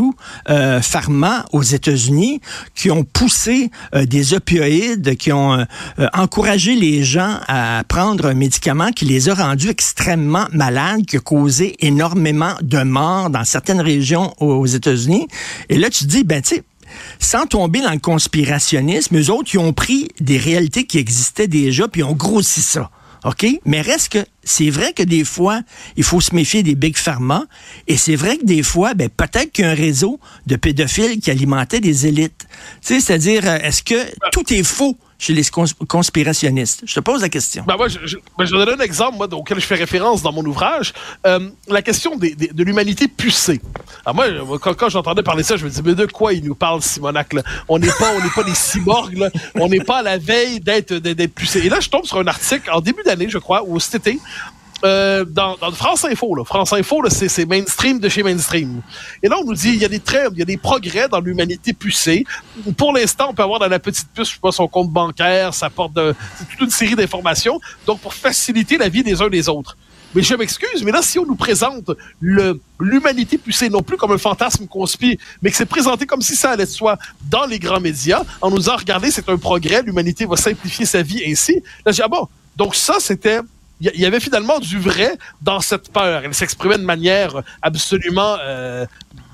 euh, 0.50 0.82
Pharma 0.82 1.46
aux 1.51 1.63
États-Unis 1.63 2.39
qui 2.75 2.89
ont 2.91 3.03
poussé 3.03 3.72
euh, 3.94 4.05
des 4.05 4.34
opioïdes, 4.34 5.17
qui 5.17 5.32
ont 5.32 5.65
encouragé 6.13 6.75
les 6.75 7.03
gens 7.03 7.39
à 7.48 7.84
prendre 7.88 8.25
un 8.27 8.34
médicament 8.34 8.91
qui 8.91 9.05
les 9.05 9.29
a 9.29 9.34
rendus 9.34 9.70
extrêmement 9.70 10.48
malades, 10.53 11.05
qui 11.05 11.17
a 11.17 11.20
causé 11.20 11.75
énormément 11.79 12.53
de 12.62 12.84
morts 12.84 13.29
dans 13.29 13.44
certaines 13.44 13.82
régions 13.82 14.34
aux 14.39 14.65
États-Unis. 14.65 15.27
Et 15.70 15.77
là, 15.77 15.89
tu 15.89 16.05
te 16.05 16.10
dis, 16.10 16.24
ben 16.24 16.41
tu 16.41 16.55
sais, 16.55 16.63
sans 17.20 17.46
tomber 17.46 17.82
dans 17.82 17.92
le 17.92 18.00
conspirationnisme, 18.00 19.18
eux 19.18 19.30
autres, 19.32 19.52
ils 19.54 19.60
ont 19.60 19.74
pris 19.74 20.08
des 20.20 20.38
réalités 20.38 20.86
qui 20.86 20.98
existaient 20.98 21.48
déjà, 21.48 21.88
puis 21.88 22.02
ils 22.02 22.06
ont 22.06 22.14
grossi 22.14 22.62
ça. 22.62 22.90
OK? 23.25 23.46
Mais 23.66 23.82
reste 23.82 24.10
que 24.10 24.20
c'est 24.44 24.70
vrai 24.70 24.94
que 24.94 25.02
des 25.02 25.24
fois, 25.24 25.62
il 25.98 26.04
faut 26.04 26.22
se 26.22 26.36
méfier 26.36 26.62
des 26.62 26.75
big 26.75 26.96
pharma. 26.96 27.46
Et 27.88 27.98
c'est 27.98 28.16
vrai 28.16 28.38
que 28.38 28.46
des 28.46 28.62
fois, 28.62 28.94
ben, 28.94 29.10
peut-être 29.10 29.52
qu'il 29.52 29.66
y 29.66 29.68
a 29.68 29.72
un 29.72 29.75
réseau 29.75 30.20
de 30.46 30.56
pédophiles 30.56 31.20
qui 31.20 31.32
alimentait 31.32 31.80
des 31.80 32.06
élites. 32.06 32.46
Tu 32.82 32.94
sais, 32.94 33.00
c'est-à-dire, 33.00 33.42
euh, 33.46 33.58
est-ce 33.58 33.82
que 33.82 33.96
tout 34.32 34.54
est 34.54 34.64
faux? 34.64 34.96
Chez 35.17 35.34
les 35.34 35.43
conspirationnistes? 35.88 36.84
Je 36.86 36.95
te 36.95 37.00
pose 37.00 37.22
la 37.22 37.29
question. 37.29 37.63
Ben 37.67 37.77
moi, 37.77 37.88
je, 37.88 38.00
je, 38.03 38.17
ben, 38.38 38.45
donner 38.45 38.74
un 38.74 38.84
exemple 38.84 39.17
moi, 39.17 39.34
auquel 39.34 39.60
je 39.60 39.65
fais 39.65 39.75
référence 39.75 40.22
dans 40.22 40.31
mon 40.31 40.45
ouvrage. 40.45 40.93
Euh, 41.25 41.50
la 41.67 41.81
question 41.81 42.15
de 42.15 42.63
l'humanité 42.63 43.07
pucée. 43.07 43.62
Alors 44.05 44.15
moi, 44.15 44.60
quand, 44.60 44.89
j'entendais 44.89 45.24
parler 45.24 45.43
ça, 45.43 45.57
je 45.57 45.65
me 45.65 45.69
disais, 45.69 45.81
mais 45.84 45.95
de 45.95 46.05
quoi 46.05 46.34
il 46.34 46.43
nous 46.43 46.55
parle, 46.55 46.81
Simonac? 46.81 47.34
Là? 47.34 47.43
On 47.67 47.79
n'est 47.79 47.88
pas, 47.88 48.13
on 48.15 48.24
n'est 48.24 48.31
pas 48.34 48.43
des 48.43 48.55
cyborgs, 48.55 49.17
là. 49.17 49.29
on 49.55 49.67
n'est 49.67 49.84
pas 49.84 50.00
à 50.00 50.03
la 50.03 50.17
veille 50.17 50.60
d'être, 50.60 50.93
d'être 50.93 51.34
pucés. 51.34 51.60
Et 51.60 51.69
là, 51.69 51.79
je 51.79 51.89
tombe 51.89 52.05
sur 52.05 52.19
un 52.19 52.27
article 52.27 52.69
en 52.72 52.81
début 52.81 53.03
d'année, 53.03 53.29
je 53.29 53.38
crois, 53.38 53.63
ou 53.65 53.79
cet 53.79 54.07
été, 54.07 54.19
euh, 54.86 55.25
dans, 55.25 55.58
dans, 55.58 55.72
France 55.72 56.06
Info. 56.06 56.44
France 56.46 56.74
Info, 56.74 57.01
c'est 57.10 57.46
mainstream 57.46 58.00
de 58.00 58.08
chez 58.08 58.22
mainstream. 58.22 58.82
Et 59.24 59.27
là, 59.27 59.38
on 59.42 59.46
nous 59.46 59.56
dit 59.56 59.70
il 59.70 59.82
y 59.82 59.86
a 59.86 59.89
des 59.89 60.00
traits, 60.00 60.30
il 60.34 60.39
y 60.39 60.42
a 60.44 60.46
des 60.46 60.58
progrès 60.58 61.10
dans 61.10 61.20
l'humanité 61.20 61.74
pucée. 61.74 62.24
Pour 62.77 62.94
l'instant, 62.94 63.27
on 63.32 63.34
peut 63.34 63.44
avoir 63.44 63.60
dans 63.60 63.68
la 63.68 63.80
petite 63.80 64.08
puce, 64.13 64.30
je 64.30 64.34
sais 64.36 64.39
pas, 64.39 64.51
son 64.51 64.68
compte 64.68 64.92
bancaire, 64.92 65.54
ça 65.54 65.70
porte 65.70 65.94
de, 65.94 66.13
toute 66.51 66.62
une 66.62 66.70
série 66.70 66.96
d'informations. 66.96 67.60
Donc, 67.88 68.00
pour 68.00 68.13
faciliter 68.13 68.77
la 68.77 68.88
vie 68.88 69.04
des 69.04 69.22
uns 69.22 69.30
des 69.30 69.50
autres. 69.50 69.75
Mais 70.13 70.22
je 70.22 70.36
m'excuse, 70.36 70.84
mais 70.84 70.92
là, 70.92 71.01
si 71.01 71.20
on 71.20 71.25
nous 71.25 71.36
présente 71.36 71.92
l'humanité 72.22 73.38
pucée 73.38 73.70
non 73.70 73.82
plus 73.82 73.98
comme 73.98 74.13
un 74.13 74.18
fantasme 74.18 74.65
conspire, 74.65 75.18
mais 75.42 75.51
que 75.51 75.58
c'est 75.58 75.65
présenté 75.65 76.06
comme 76.06 76.22
si 76.22 76.38
ça 76.38 76.51
allait 76.51 76.65
de 76.65 76.70
soi 76.70 76.98
dans 77.30 77.46
les 77.46 77.60
grands 77.60 77.82
médias, 77.82 78.24
en 78.39 78.50
nous 78.50 78.60
disant, 78.60 78.77
regardez, 78.77 79.12
c'est 79.12 79.27
un 79.27 79.38
progrès, 79.38 79.82
l'humanité 79.82 80.25
va 80.25 80.38
simplifier 80.38 80.86
sa 80.86 81.01
vie 81.01 81.22
ainsi. 81.27 81.56
Là, 81.86 81.92
je 81.92 81.96
dis, 81.96 82.01
ah 82.01 82.08
bon, 82.08 82.30
donc 82.56 82.75
ça, 82.75 82.96
c'était 83.00 83.39
il 83.82 84.00
y 84.00 84.05
avait 84.05 84.20
finalement 84.20 84.60
du 84.60 84.79
vrai 84.79 85.17
dans 85.41 85.60
cette 85.60 85.91
peur. 85.91 86.24
Elle 86.24 86.34
s'exprimait 86.34 86.77
de 86.77 86.84
manière 86.84 87.41
absolument 87.62 88.38
euh, 88.39 88.86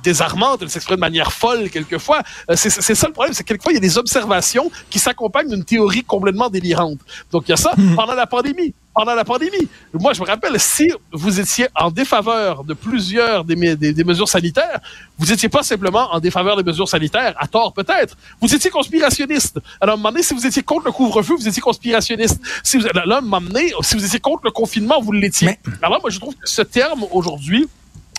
désarmante, 0.03 0.62
elle 0.62 0.69
s'exprime 0.69 0.95
de 0.95 1.01
manière 1.01 1.31
folle 1.31 1.69
quelquefois. 1.69 2.21
Euh, 2.50 2.55
c'est 2.55 2.95
ça 2.95 3.07
le 3.07 3.13
problème, 3.13 3.33
c'est 3.33 3.43
que 3.43 3.50
quelquefois 3.50 3.71
il 3.71 3.75
y 3.75 3.77
a 3.77 3.81
des 3.81 3.98
observations 3.98 4.71
qui 4.89 5.00
s'accompagnent 5.00 5.50
d'une 5.50 5.63
théorie 5.63 6.03
complètement 6.03 6.50
délirante. 6.50 7.00
Donc 7.31 7.43
il 7.48 7.51
y 7.51 7.53
a 7.53 7.57
ça 7.57 7.74
hmm. 7.77 7.95
pendant 7.95 8.15
la 8.15 8.27
pandémie. 8.27 8.74
Pendant 8.93 9.15
la 9.15 9.24
pandémie. 9.24 9.69
Moi, 9.93 10.12
je 10.13 10.21
me 10.21 10.25
rappelle, 10.25 10.60
si 10.60 10.91
vous 11.13 11.39
étiez 11.39 11.67
en 11.75 11.91
défaveur 11.91 12.63
de 12.65 12.74
plusieurs 12.74 13.45
des, 13.45 13.75
des, 13.75 13.93
des 13.93 14.03
mesures 14.03 14.27
sanitaires, 14.27 14.79
vous 15.17 15.27
n'étiez 15.27 15.48
pas 15.48 15.63
simplement 15.63 16.12
en 16.12 16.19
défaveur 16.19 16.57
des 16.57 16.63
mesures 16.63 16.89
sanitaires, 16.89 17.33
à 17.38 17.48
tort 17.48 17.74
peut-être. 17.74 18.17
Vous 18.41 18.53
étiez 18.53 18.69
conspirationniste. 18.69 19.60
Alors, 19.79 19.93
à 19.93 19.98
un 19.98 19.98
moment 19.98 20.12
donné, 20.12 20.24
si 20.24 20.33
vous 20.33 20.45
étiez 20.45 20.62
contre 20.62 20.86
le 20.88 20.91
couvre-feu, 20.91 21.36
vous 21.36 21.48
étiez 21.48 21.62
conspirationniste. 21.62 22.41
Si 22.63 22.77
vous, 22.77 22.83
là, 22.83 23.15
à 23.15 23.17
un 23.19 23.21
moment 23.21 23.39
donné, 23.39 23.71
si 23.81 23.95
vous 23.95 24.03
étiez 24.03 24.19
contre 24.19 24.41
le 24.43 24.51
confinement, 24.51 25.00
vous 25.00 25.13
l'étiez. 25.13 25.57
Alors 25.81 26.01
moi, 26.01 26.10
je 26.10 26.19
trouve 26.19 26.36
que 26.36 26.50
ce 26.50 26.62
terme, 26.62 27.05
aujourd'hui, 27.12 27.67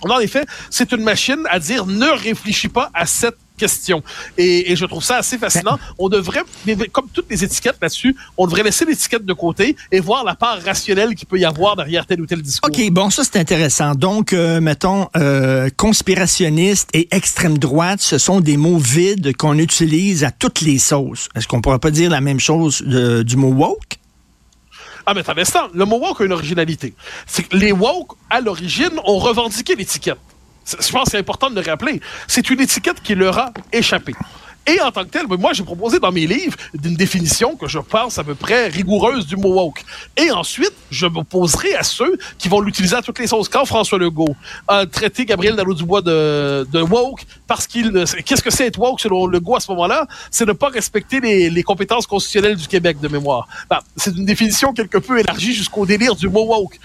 en 0.09 0.19
effet, 0.19 0.45
c'est 0.69 0.91
une 0.91 1.03
machine 1.03 1.43
à 1.49 1.59
dire 1.59 1.85
ne 1.85 2.07
réfléchis 2.07 2.67
pas 2.67 2.89
à 2.93 3.05
cette 3.05 3.37
question. 3.63 4.03
Et, 4.37 4.75
je 4.75 4.85
trouve 4.85 5.03
ça 5.03 5.17
assez 5.17 5.37
fascinant. 5.37 5.77
Ben, 5.77 5.95
on 5.97 6.09
devrait, 6.09 6.43
comme 6.91 7.07
toutes 7.13 7.29
les 7.29 7.43
étiquettes 7.43 7.77
là-dessus, 7.81 8.15
on 8.37 8.45
devrait 8.47 8.63
laisser 8.63 8.85
l'étiquette 8.85 9.25
de 9.25 9.33
côté 9.33 9.75
et 9.91 9.99
voir 9.99 10.23
la 10.23 10.35
part 10.35 10.57
rationnelle 10.61 11.15
qu'il 11.15 11.27
peut 11.27 11.39
y 11.39 11.45
avoir 11.45 11.75
derrière 11.75 12.05
tel 12.05 12.19
ou 12.21 12.25
tel 12.25 12.41
discours. 12.41 12.69
OK, 12.69 12.91
bon, 12.91 13.09
ça 13.09 13.23
c'est 13.23 13.39
intéressant. 13.39 13.95
Donc, 13.95 14.33
euh, 14.33 14.59
mettons, 14.59 15.07
euh, 15.15 15.69
conspirationniste 15.77 16.89
et 16.93 17.07
extrême 17.11 17.57
droite, 17.57 18.01
ce 18.01 18.17
sont 18.17 18.41
des 18.41 18.57
mots 18.57 18.79
vides 18.79 19.35
qu'on 19.37 19.57
utilise 19.57 20.23
à 20.23 20.31
toutes 20.31 20.61
les 20.61 20.79
sauces. 20.79 21.29
Est-ce 21.35 21.47
qu'on 21.47 21.61
pourrait 21.61 21.79
pas 21.79 21.91
dire 21.91 22.09
la 22.09 22.21
même 22.21 22.39
chose 22.39 22.81
du 22.81 23.35
mot 23.37 23.53
woke? 23.53 23.99
Ah, 25.05 25.13
mais 25.13 25.23
t'as 25.23 25.45
ça. 25.45 25.69
Le 25.73 25.85
mot 25.85 25.99
woke 25.99 26.21
a 26.21 26.25
une 26.25 26.31
originalité. 26.31 26.93
C'est 27.27 27.43
que 27.43 27.57
les 27.57 27.71
woke, 27.71 28.11
à 28.29 28.39
l'origine, 28.39 28.99
ont 29.05 29.19
revendiqué 29.19 29.75
l'étiquette. 29.75 30.19
Je 30.65 30.91
pense 30.91 31.05
que 31.05 31.11
c'est 31.11 31.17
important 31.17 31.49
de 31.49 31.55
le 31.55 31.69
rappeler. 31.69 31.99
C'est 32.27 32.49
une 32.49 32.61
étiquette 32.61 33.01
qui 33.01 33.15
leur 33.15 33.37
a 33.37 33.53
échappé. 33.71 34.13
Et 34.65 34.79
en 34.79 34.91
tant 34.91 35.03
que 35.03 35.09
tel, 35.09 35.25
moi, 35.27 35.51
j'ai 35.51 35.63
proposé 35.63 35.99
dans 35.99 36.11
mes 36.11 36.25
livres 36.25 36.55
une 36.73 36.95
définition 36.95 37.57
que 37.57 37.67
je 37.67 37.79
pense 37.79 38.17
à 38.17 38.23
peu 38.23 38.33
près 38.33 38.67
rigoureuse 38.67 39.27
du 39.27 39.35
mot 39.35 39.53
woke. 39.53 39.83
Et 40.15 40.31
ensuite, 40.31 40.71
je 40.89 41.05
m'opposerai 41.05 41.75
à 41.75 41.83
ceux 41.83 42.17
qui 42.37 42.47
vont 42.47 42.61
l'utiliser 42.61 42.95
à 42.95 43.01
toutes 43.01 43.19
les 43.19 43.27
sauces. 43.27 43.49
Quand 43.49 43.65
François 43.65 43.97
Legault 43.97 44.35
a 44.69 44.85
traité 44.85 45.25
Gabriel 45.25 45.57
Dallot-Dubois 45.57 46.01
de, 46.01 46.81
woke 46.81 47.25
parce 47.45 47.67
qu'il... 47.67 47.91
Qu'est-ce 48.25 48.41
que 48.41 48.51
c'est 48.51 48.67
être 48.67 48.79
woke 48.79 49.01
selon 49.01 49.27
Legault 49.27 49.57
à 49.57 49.59
ce 49.59 49.69
moment-là? 49.71 50.07
C'est 50.31 50.45
ne 50.45 50.53
pas 50.53 50.69
respecter 50.69 51.19
les, 51.19 51.49
les, 51.49 51.63
compétences 51.63 52.07
constitutionnelles 52.07 52.55
du 52.55 52.67
Québec 52.67 53.01
de 53.01 53.09
mémoire. 53.09 53.47
Ben, 53.69 53.79
c'est 53.97 54.15
une 54.15 54.25
définition 54.25 54.71
quelque 54.71 54.97
peu 54.97 55.19
élargie 55.19 55.53
jusqu'au 55.53 55.85
délire 55.85 56.15
du 56.15 56.29
mot 56.29 56.45
woke. 56.45 56.79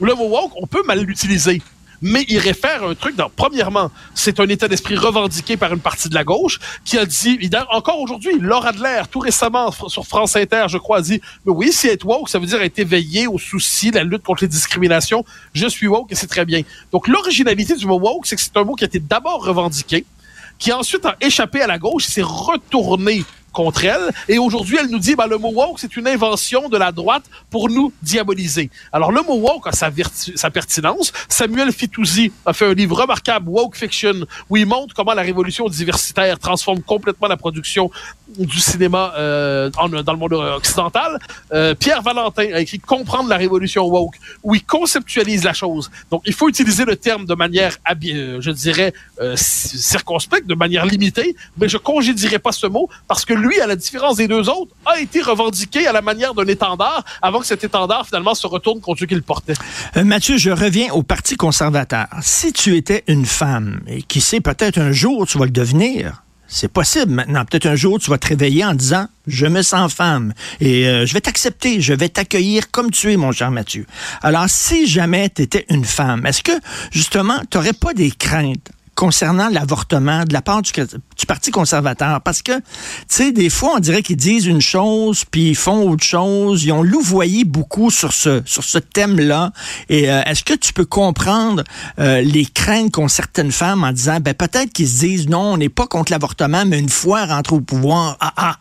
Le 0.00 0.14
mot 0.14 0.28
woke, 0.28 0.52
on 0.56 0.68
peut 0.68 0.82
mal 0.84 1.00
l'utiliser 1.00 1.60
mais 2.04 2.26
il 2.28 2.38
réfère 2.38 2.84
un 2.84 2.94
truc. 2.94 3.16
Dans, 3.16 3.30
premièrement, 3.34 3.90
c'est 4.14 4.38
un 4.38 4.46
état 4.46 4.68
d'esprit 4.68 4.94
revendiqué 4.94 5.56
par 5.56 5.72
une 5.72 5.80
partie 5.80 6.10
de 6.10 6.14
la 6.14 6.22
gauche 6.22 6.60
qui 6.84 6.98
a 6.98 7.06
dit, 7.06 7.40
encore 7.70 7.98
aujourd'hui, 7.98 8.38
Laura 8.38 8.68
Adler, 8.68 9.02
tout 9.10 9.20
récemment 9.20 9.70
sur 9.88 10.06
France 10.06 10.36
Inter, 10.36 10.66
je 10.68 10.76
crois, 10.76 10.98
a 10.98 11.00
dit, 11.00 11.20
mais 11.46 11.52
oui, 11.52 11.72
si 11.72 11.88
être 11.88 12.04
woke, 12.04 12.28
ça 12.28 12.38
veut 12.38 12.46
dire 12.46 12.60
être 12.60 12.78
éveillé 12.78 13.26
au 13.26 13.38
souci 13.38 13.90
de 13.90 13.96
la 13.96 14.04
lutte 14.04 14.22
contre 14.22 14.44
les 14.44 14.48
discriminations. 14.48 15.24
Je 15.54 15.66
suis 15.66 15.86
woke 15.86 16.12
et 16.12 16.14
c'est 16.14 16.26
très 16.26 16.44
bien. 16.44 16.60
Donc 16.92 17.08
l'originalité 17.08 17.74
du 17.74 17.86
mot 17.86 17.98
woke, 17.98 18.26
c'est 18.26 18.36
que 18.36 18.42
c'est 18.42 18.56
un 18.58 18.64
mot 18.64 18.74
qui 18.74 18.84
a 18.84 18.86
été 18.86 19.00
d'abord 19.00 19.42
revendiqué, 19.42 20.04
qui 20.58 20.72
ensuite 20.72 21.06
a 21.06 21.16
échappé 21.22 21.62
à 21.62 21.66
la 21.66 21.78
gauche, 21.78 22.04
s'est 22.04 22.22
retourné 22.22 23.24
contre 23.54 23.84
elle. 23.86 24.10
Et 24.28 24.38
aujourd'hui, 24.38 24.76
elle 24.78 24.90
nous 24.90 24.98
dit, 24.98 25.14
bah, 25.14 25.26
le 25.26 25.38
mot 25.38 25.52
woke, 25.52 25.78
c'est 25.78 25.96
une 25.96 26.06
invention 26.06 26.68
de 26.68 26.76
la 26.76 26.92
droite 26.92 27.24
pour 27.50 27.70
nous 27.70 27.92
diaboliser. 28.02 28.70
Alors, 28.92 29.10
le 29.10 29.22
mot 29.22 29.36
woke 29.36 29.66
a 29.68 29.72
sa, 29.72 30.50
pertinence. 30.50 31.12
Samuel 31.28 31.72
Fitoussi 31.72 32.32
a 32.44 32.52
fait 32.52 32.66
un 32.66 32.74
livre 32.74 33.00
remarquable, 33.00 33.48
Woke 33.48 33.76
Fiction, 33.76 34.26
où 34.50 34.56
il 34.58 34.66
montre 34.66 34.94
comment 34.94 35.14
la 35.14 35.22
révolution 35.22 35.66
diversitaire 35.68 36.38
transforme 36.38 36.82
complètement 36.82 37.28
la 37.28 37.38
production 37.38 37.90
du 38.36 38.58
cinéma 38.58 39.14
euh, 39.16 39.70
dans 39.70 39.86
le 39.86 40.18
monde 40.18 40.34
occidental. 40.34 41.18
Euh, 41.52 41.74
Pierre 41.74 42.02
Valentin 42.02 42.52
a 42.52 42.60
écrit 42.60 42.80
Comprendre 42.80 43.28
la 43.28 43.36
révolution 43.36 43.86
woke, 43.86 44.16
où 44.42 44.54
il 44.54 44.64
conceptualise 44.64 45.44
la 45.44 45.52
chose. 45.52 45.90
Donc, 46.10 46.22
il 46.26 46.32
faut 46.32 46.48
utiliser 46.48 46.84
le 46.84 46.96
terme 46.96 47.24
de 47.24 47.34
manière, 47.34 47.76
euh, 47.88 48.40
je 48.40 48.50
dirais, 48.50 48.92
euh, 49.20 49.34
circonspecte, 49.36 50.46
de 50.46 50.54
manière 50.54 50.86
limitée, 50.86 51.36
mais 51.56 51.68
je 51.68 51.78
congédierai 51.78 52.38
pas 52.38 52.52
ce 52.52 52.66
mot 52.66 52.88
parce 53.08 53.24
que 53.24 53.34
lui, 53.44 53.60
à 53.60 53.66
la 53.66 53.76
différence 53.76 54.16
des 54.16 54.28
deux 54.28 54.48
autres, 54.48 54.72
a 54.86 54.98
été 54.98 55.22
revendiqué 55.22 55.86
à 55.86 55.92
la 55.92 56.02
manière 56.02 56.34
d'un 56.34 56.46
étendard 56.46 57.04
avant 57.22 57.40
que 57.40 57.46
cet 57.46 57.64
étendard 57.64 58.06
finalement 58.06 58.34
se 58.34 58.46
retourne 58.46 58.80
contre 58.80 59.00
ceux 59.00 59.06
qui 59.06 59.14
le 59.14 59.20
portaient. 59.20 59.54
Euh, 59.96 60.04
Mathieu, 60.04 60.36
je 60.36 60.50
reviens 60.50 60.92
au 60.92 61.02
Parti 61.02 61.36
conservateur. 61.36 62.06
Si 62.22 62.52
tu 62.52 62.76
étais 62.76 63.04
une 63.06 63.26
femme, 63.26 63.80
et 63.86 64.02
qui 64.02 64.20
sait, 64.20 64.40
peut-être 64.40 64.78
un 64.78 64.92
jour 64.92 65.26
tu 65.26 65.38
vas 65.38 65.44
le 65.44 65.50
devenir, 65.50 66.24
c'est 66.46 66.68
possible 66.68 67.12
maintenant. 67.12 67.44
Peut-être 67.44 67.66
un 67.66 67.74
jour, 67.74 67.98
tu 67.98 68.10
vas 68.10 68.18
te 68.18 68.28
réveiller 68.28 68.64
en 68.64 68.74
disant, 68.74 69.08
je 69.26 69.46
me 69.46 69.62
sens 69.62 69.92
femme 69.92 70.34
et 70.60 70.86
euh, 70.86 71.06
je 71.06 71.14
vais 71.14 71.20
t'accepter, 71.20 71.80
je 71.80 71.94
vais 71.94 72.08
t'accueillir 72.08 72.70
comme 72.70 72.90
tu 72.90 73.12
es, 73.12 73.16
mon 73.16 73.32
cher 73.32 73.50
Mathieu. 73.50 73.86
Alors, 74.22 74.48
si 74.48 74.86
jamais 74.86 75.30
tu 75.30 75.42
étais 75.42 75.66
une 75.68 75.84
femme, 75.84 76.24
est-ce 76.26 76.42
que, 76.42 76.52
justement, 76.90 77.40
tu 77.50 77.58
n'aurais 77.58 77.72
pas 77.72 77.94
des 77.94 78.10
craintes 78.10 78.70
concernant 78.94 79.48
l'avortement 79.48 80.24
de 80.24 80.32
la 80.32 80.42
part 80.42 80.62
du, 80.62 80.72
Parti 81.26 81.50
conservateur? 81.50 82.20
Parce 82.20 82.42
que, 82.42 82.52
tu 82.52 82.62
sais, 83.08 83.32
des 83.32 83.50
fois, 83.50 83.74
on 83.76 83.78
dirait 83.78 84.02
qu'ils 84.02 84.16
disent 84.16 84.46
une 84.46 84.60
chose, 84.60 85.24
puis 85.24 85.50
ils 85.50 85.56
font 85.56 85.88
autre 85.90 86.04
chose. 86.04 86.64
Ils 86.64 86.72
ont 86.72 86.82
louvoyé 86.82 87.44
beaucoup 87.44 87.90
sur 87.90 88.12
ce, 88.12 88.42
sur 88.44 88.64
ce 88.64 88.78
thème-là. 88.78 89.52
Et 89.88 90.10
euh, 90.10 90.22
est-ce 90.24 90.44
que 90.44 90.54
tu 90.54 90.72
peux 90.72 90.84
comprendre 90.84 91.64
euh, 91.98 92.20
les 92.20 92.46
craintes 92.46 92.92
qu'ont 92.92 93.08
certaines 93.08 93.52
femmes 93.52 93.84
en 93.84 93.92
disant, 93.92 94.18
ben 94.20 94.34
peut-être 94.34 94.72
qu'ils 94.72 94.88
se 94.88 95.00
disent, 95.00 95.28
non, 95.28 95.54
on 95.54 95.56
n'est 95.56 95.68
pas 95.68 95.86
contre 95.86 96.12
l'avortement, 96.12 96.64
mais 96.66 96.78
une 96.78 96.88
fois 96.88 97.26
rentré 97.26 97.56
au 97.56 97.60
pouvoir, 97.60 98.16
ah 98.20 98.32
ah, 98.36 98.56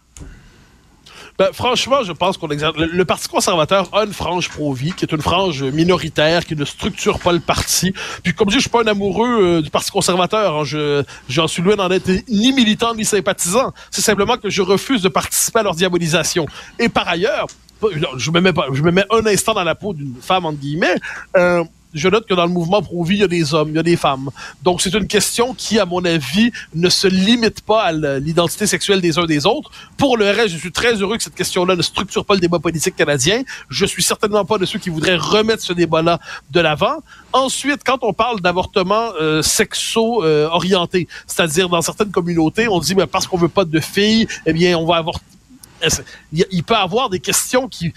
ben, 1.43 1.51
franchement, 1.51 2.03
je 2.03 2.13
pense 2.13 2.37
qu'on 2.37 2.47
exerce. 2.49 2.77
Le, 2.77 3.03
Parti 3.03 3.27
conservateur 3.27 3.89
a 3.91 4.05
une 4.05 4.13
frange 4.13 4.47
pro-vie, 4.47 4.93
qui 4.93 5.03
est 5.03 5.11
une 5.11 5.21
frange 5.21 5.61
minoritaire, 5.61 6.45
qui 6.45 6.55
ne 6.55 6.63
structure 6.63 7.19
pas 7.19 7.33
le 7.33 7.41
parti. 7.41 7.93
Puis, 8.23 8.33
comme 8.33 8.49
je 8.49 8.53
dis, 8.55 8.59
je 8.59 8.61
suis 8.61 8.69
pas 8.69 8.81
un 8.81 8.87
amoureux 8.87 9.57
euh, 9.57 9.61
du 9.61 9.69
Parti 9.69 9.91
conservateur. 9.91 10.55
Hein. 10.55 10.63
Je, 10.63 11.03
j'en 11.27 11.49
suis 11.49 11.61
loin 11.61 11.75
d'en 11.75 11.91
être 11.91 12.09
ni 12.29 12.53
militant 12.53 12.95
ni 12.95 13.03
sympathisant. 13.03 13.73
C'est 13.91 14.01
simplement 14.01 14.37
que 14.37 14.49
je 14.49 14.61
refuse 14.61 15.01
de 15.01 15.09
participer 15.09 15.59
à 15.59 15.63
leur 15.63 15.75
diabolisation. 15.75 16.45
Et 16.79 16.87
par 16.87 17.09
ailleurs, 17.09 17.47
je 18.15 18.31
me 18.31 18.39
mets 18.39 18.53
pas, 18.53 18.67
je 18.71 18.81
me 18.81 18.91
mets 18.91 19.05
un 19.11 19.25
instant 19.25 19.53
dans 19.53 19.65
la 19.65 19.75
peau 19.75 19.93
d'une 19.93 20.15
femme 20.21 20.45
entre 20.45 20.59
guillemets. 20.59 20.95
Euh, 21.35 21.65
je 21.93 22.07
note 22.09 22.25
que 22.27 22.33
dans 22.33 22.45
le 22.45 22.51
mouvement 22.51 22.81
pro-vie, 22.81 23.15
il 23.15 23.21
y 23.21 23.23
a 23.23 23.27
des 23.27 23.53
hommes, 23.53 23.69
il 23.69 23.75
y 23.75 23.79
a 23.79 23.83
des 23.83 23.95
femmes. 23.95 24.29
Donc, 24.63 24.81
c'est 24.81 24.93
une 24.93 25.07
question 25.07 25.53
qui, 25.53 25.79
à 25.79 25.85
mon 25.85 26.03
avis, 26.05 26.51
ne 26.73 26.89
se 26.89 27.07
limite 27.07 27.61
pas 27.61 27.83
à 27.83 27.91
l'identité 28.19 28.67
sexuelle 28.67 29.01
des 29.01 29.17
uns 29.19 29.25
des 29.25 29.45
autres. 29.45 29.71
Pour 29.97 30.17
le 30.17 30.25
reste, 30.25 30.49
je 30.49 30.57
suis 30.57 30.71
très 30.71 30.95
heureux 30.95 31.17
que 31.17 31.23
cette 31.23 31.35
question-là 31.35 31.75
ne 31.75 31.81
structure 31.81 32.25
pas 32.25 32.33
le 32.33 32.39
débat 32.39 32.59
politique 32.59 32.95
canadien. 32.95 33.43
Je 33.69 33.85
suis 33.85 34.03
certainement 34.03 34.45
pas 34.45 34.57
de 34.57 34.65
ceux 34.65 34.79
qui 34.79 34.89
voudraient 34.89 35.15
remettre 35.15 35.63
ce 35.63 35.73
débat-là 35.73 36.19
de 36.51 36.59
l'avant. 36.59 36.97
Ensuite, 37.31 37.81
quand 37.85 37.99
on 38.01 38.13
parle 38.13 38.41
d'avortement 38.41 39.11
euh, 39.19 39.41
sexo-orienté, 39.41 41.07
c'est-à-dire 41.27 41.69
dans 41.69 41.81
certaines 41.81 42.11
communautés, 42.11 42.67
on 42.67 42.79
dit, 42.79 42.95
mais 42.95 43.07
parce 43.07 43.27
qu'on 43.27 43.37
veut 43.37 43.47
pas 43.47 43.65
de 43.65 43.79
filles, 43.79 44.27
eh 44.45 44.53
bien, 44.53 44.77
on 44.77 44.85
va 44.85 44.97
avorter 44.97 45.21
il 46.31 46.63
peut 46.63 46.75
avoir 46.75 47.09
des 47.09 47.19
questions 47.19 47.67
qui 47.67 47.93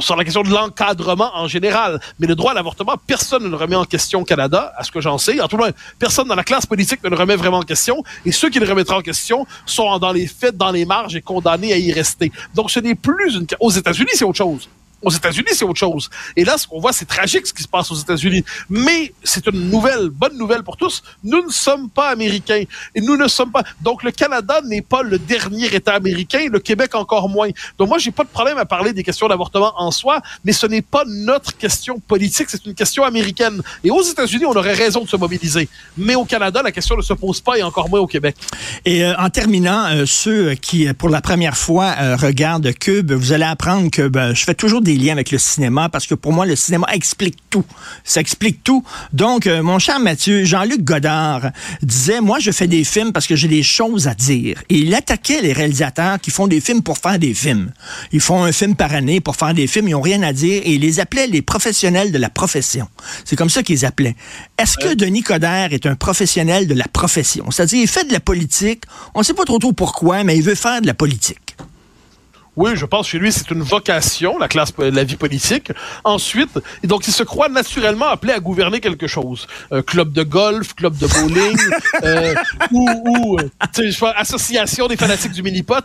sur 0.00 0.16
la 0.16 0.24
question 0.24 0.42
de 0.42 0.50
l'encadrement 0.50 1.30
en 1.34 1.48
général. 1.48 2.00
Mais 2.18 2.26
le 2.26 2.34
droit 2.34 2.52
à 2.52 2.54
l'avortement, 2.54 2.94
personne 3.06 3.44
ne 3.44 3.48
le 3.48 3.56
remet 3.56 3.76
en 3.76 3.84
question 3.84 4.20
au 4.20 4.24
Canada, 4.24 4.72
à 4.76 4.84
ce 4.84 4.90
que 4.90 5.00
j'en 5.00 5.18
sais. 5.18 5.40
En 5.40 5.48
tout 5.48 5.56
cas, 5.56 5.70
personne 5.98 6.28
dans 6.28 6.34
la 6.34 6.44
classe 6.44 6.66
politique 6.66 7.02
ne 7.02 7.08
le 7.08 7.16
remet 7.16 7.36
vraiment 7.36 7.58
en 7.58 7.62
question. 7.62 8.02
Et 8.24 8.32
ceux 8.32 8.50
qui 8.50 8.58
le 8.58 8.68
remettront 8.68 8.96
en 8.96 9.02
question 9.02 9.46
sont 9.66 9.98
dans 9.98 10.12
les 10.12 10.26
faits, 10.26 10.56
dans 10.56 10.70
les 10.70 10.84
marges 10.84 11.16
et 11.16 11.22
condamnés 11.22 11.72
à 11.72 11.78
y 11.78 11.92
rester. 11.92 12.32
Donc, 12.54 12.70
ce 12.70 12.80
n'est 12.80 12.94
plus 12.94 13.34
une... 13.34 13.46
Aux 13.60 13.70
États-Unis, 13.70 14.10
c'est 14.14 14.24
autre 14.24 14.38
chose. 14.38 14.68
Aux 15.02 15.10
États-Unis, 15.10 15.48
c'est 15.52 15.64
autre 15.64 15.78
chose. 15.78 16.10
Et 16.36 16.44
là, 16.44 16.58
ce 16.58 16.66
qu'on 16.66 16.80
voit, 16.80 16.92
c'est 16.92 17.04
tragique 17.04 17.46
ce 17.46 17.54
qui 17.54 17.62
se 17.62 17.68
passe 17.68 17.90
aux 17.90 17.96
États-Unis. 17.96 18.44
Mais 18.68 19.12
c'est 19.22 19.46
une 19.46 19.70
nouvelle, 19.70 20.08
bonne 20.10 20.36
nouvelle 20.36 20.62
pour 20.62 20.76
tous. 20.76 21.02
Nous 21.22 21.44
ne 21.44 21.50
sommes 21.50 21.88
pas 21.88 22.08
américains. 22.08 22.64
Et 22.94 23.00
nous 23.00 23.16
ne 23.16 23.28
sommes 23.28 23.52
pas. 23.52 23.62
Donc, 23.80 24.02
le 24.02 24.10
Canada 24.10 24.60
n'est 24.64 24.82
pas 24.82 25.02
le 25.02 25.18
dernier 25.18 25.66
État 25.74 25.94
américain, 25.94 26.46
le 26.50 26.58
Québec 26.58 26.94
encore 26.94 27.28
moins. 27.28 27.48
Donc, 27.78 27.88
moi, 27.88 27.98
j'ai 27.98 28.10
pas 28.10 28.24
de 28.24 28.28
problème 28.28 28.58
à 28.58 28.64
parler 28.64 28.92
des 28.92 29.02
questions 29.02 29.28
d'avortement 29.28 29.72
en 29.76 29.90
soi, 29.90 30.20
mais 30.44 30.52
ce 30.52 30.66
n'est 30.66 30.82
pas 30.82 31.04
notre 31.06 31.56
question 31.56 31.98
politique, 32.00 32.48
c'est 32.50 32.64
une 32.66 32.74
question 32.74 33.04
américaine. 33.04 33.62
Et 33.84 33.90
aux 33.90 34.02
États-Unis, 34.02 34.46
on 34.46 34.56
aurait 34.56 34.74
raison 34.74 35.04
de 35.04 35.08
se 35.08 35.16
mobiliser. 35.16 35.68
Mais 35.96 36.14
au 36.14 36.24
Canada, 36.24 36.60
la 36.62 36.72
question 36.72 36.96
ne 36.96 37.02
se 37.02 37.14
pose 37.14 37.40
pas 37.40 37.58
et 37.58 37.62
encore 37.62 37.88
moins 37.88 38.00
au 38.00 38.06
Québec. 38.06 38.36
Et 38.84 39.04
euh, 39.04 39.14
en 39.18 39.30
terminant, 39.30 39.86
euh, 39.86 40.06
ceux 40.06 40.54
qui, 40.54 40.92
pour 40.94 41.08
la 41.08 41.20
première 41.20 41.56
fois, 41.56 41.94
euh, 42.00 42.16
regardent 42.16 42.72
Cube, 42.72 43.12
vous 43.12 43.32
allez 43.32 43.44
apprendre 43.44 43.90
que 43.90 44.08
ben, 44.08 44.34
je 44.34 44.44
fais 44.44 44.54
toujours 44.54 44.80
des 44.80 44.87
liens 44.96 45.12
avec 45.12 45.30
le 45.30 45.38
cinéma 45.38 45.88
parce 45.88 46.06
que 46.06 46.14
pour 46.14 46.32
moi, 46.32 46.46
le 46.46 46.56
cinéma 46.56 46.86
explique 46.92 47.38
tout. 47.50 47.64
Ça 48.04 48.20
explique 48.20 48.62
tout. 48.64 48.84
Donc, 49.12 49.46
euh, 49.46 49.62
mon 49.62 49.78
cher 49.78 50.00
Mathieu, 50.00 50.44
Jean-Luc 50.44 50.82
Godard 50.82 51.50
disait, 51.82 52.20
moi, 52.20 52.38
je 52.38 52.50
fais 52.50 52.66
des 52.66 52.84
films 52.84 53.12
parce 53.12 53.26
que 53.26 53.36
j'ai 53.36 53.48
des 53.48 53.62
choses 53.62 54.08
à 54.08 54.14
dire. 54.14 54.62
Et 54.68 54.78
il 54.78 54.94
attaquait 54.94 55.40
les 55.42 55.52
réalisateurs 55.52 56.20
qui 56.20 56.30
font 56.30 56.46
des 56.46 56.60
films 56.60 56.82
pour 56.82 56.98
faire 56.98 57.18
des 57.18 57.34
films. 57.34 57.72
Ils 58.12 58.20
font 58.20 58.42
un 58.42 58.52
film 58.52 58.74
par 58.74 58.94
année 58.94 59.20
pour 59.20 59.36
faire 59.36 59.54
des 59.54 59.66
films, 59.66 59.88
ils 59.88 59.92
n'ont 59.92 60.00
rien 60.00 60.22
à 60.22 60.32
dire 60.32 60.62
et 60.64 60.74
il 60.74 60.80
les 60.80 61.00
appelait 61.00 61.26
les 61.26 61.42
professionnels 61.42 62.12
de 62.12 62.18
la 62.18 62.30
profession. 62.30 62.88
C'est 63.24 63.36
comme 63.36 63.50
ça 63.50 63.62
qu'ils 63.62 63.84
appelaient. 63.84 64.16
Est-ce 64.58 64.76
que 64.76 64.94
Denis 64.94 65.22
Coderre 65.22 65.72
est 65.72 65.86
un 65.86 65.94
professionnel 65.94 66.66
de 66.66 66.74
la 66.74 66.88
profession? 66.88 67.50
C'est-à-dire, 67.50 67.82
il 67.82 67.88
fait 67.88 68.04
de 68.04 68.12
la 68.12 68.20
politique, 68.20 68.84
on 69.14 69.20
ne 69.20 69.24
sait 69.24 69.34
pas 69.34 69.44
trop, 69.44 69.58
trop 69.58 69.72
pourquoi, 69.72 70.24
mais 70.24 70.36
il 70.36 70.42
veut 70.42 70.54
faire 70.54 70.80
de 70.80 70.86
la 70.86 70.94
politique. 70.94 71.56
Oui, 72.58 72.72
je 72.74 72.84
pense 72.86 73.06
chez 73.06 73.20
lui, 73.20 73.30
c'est 73.30 73.52
une 73.52 73.62
vocation, 73.62 74.36
la 74.36 74.48
classe, 74.48 74.72
la 74.78 75.04
vie 75.04 75.14
politique. 75.14 75.70
Ensuite, 76.02 76.58
donc 76.82 77.06
il 77.06 77.12
se 77.12 77.22
croit 77.22 77.48
naturellement 77.48 78.08
appelé 78.08 78.32
à 78.32 78.40
gouverner 78.40 78.80
quelque 78.80 79.06
chose. 79.06 79.46
Euh, 79.70 79.80
club 79.80 80.12
de 80.12 80.24
golf, 80.24 80.74
club 80.74 80.98
de 80.98 81.06
bowling, 81.06 81.56
euh, 82.02 82.34
ou, 82.72 82.88
ou 83.06 83.38
euh, 83.38 84.12
association 84.16 84.88
des 84.88 84.96
fanatiques 84.96 85.30
du 85.30 85.44
mini-pot. 85.44 85.84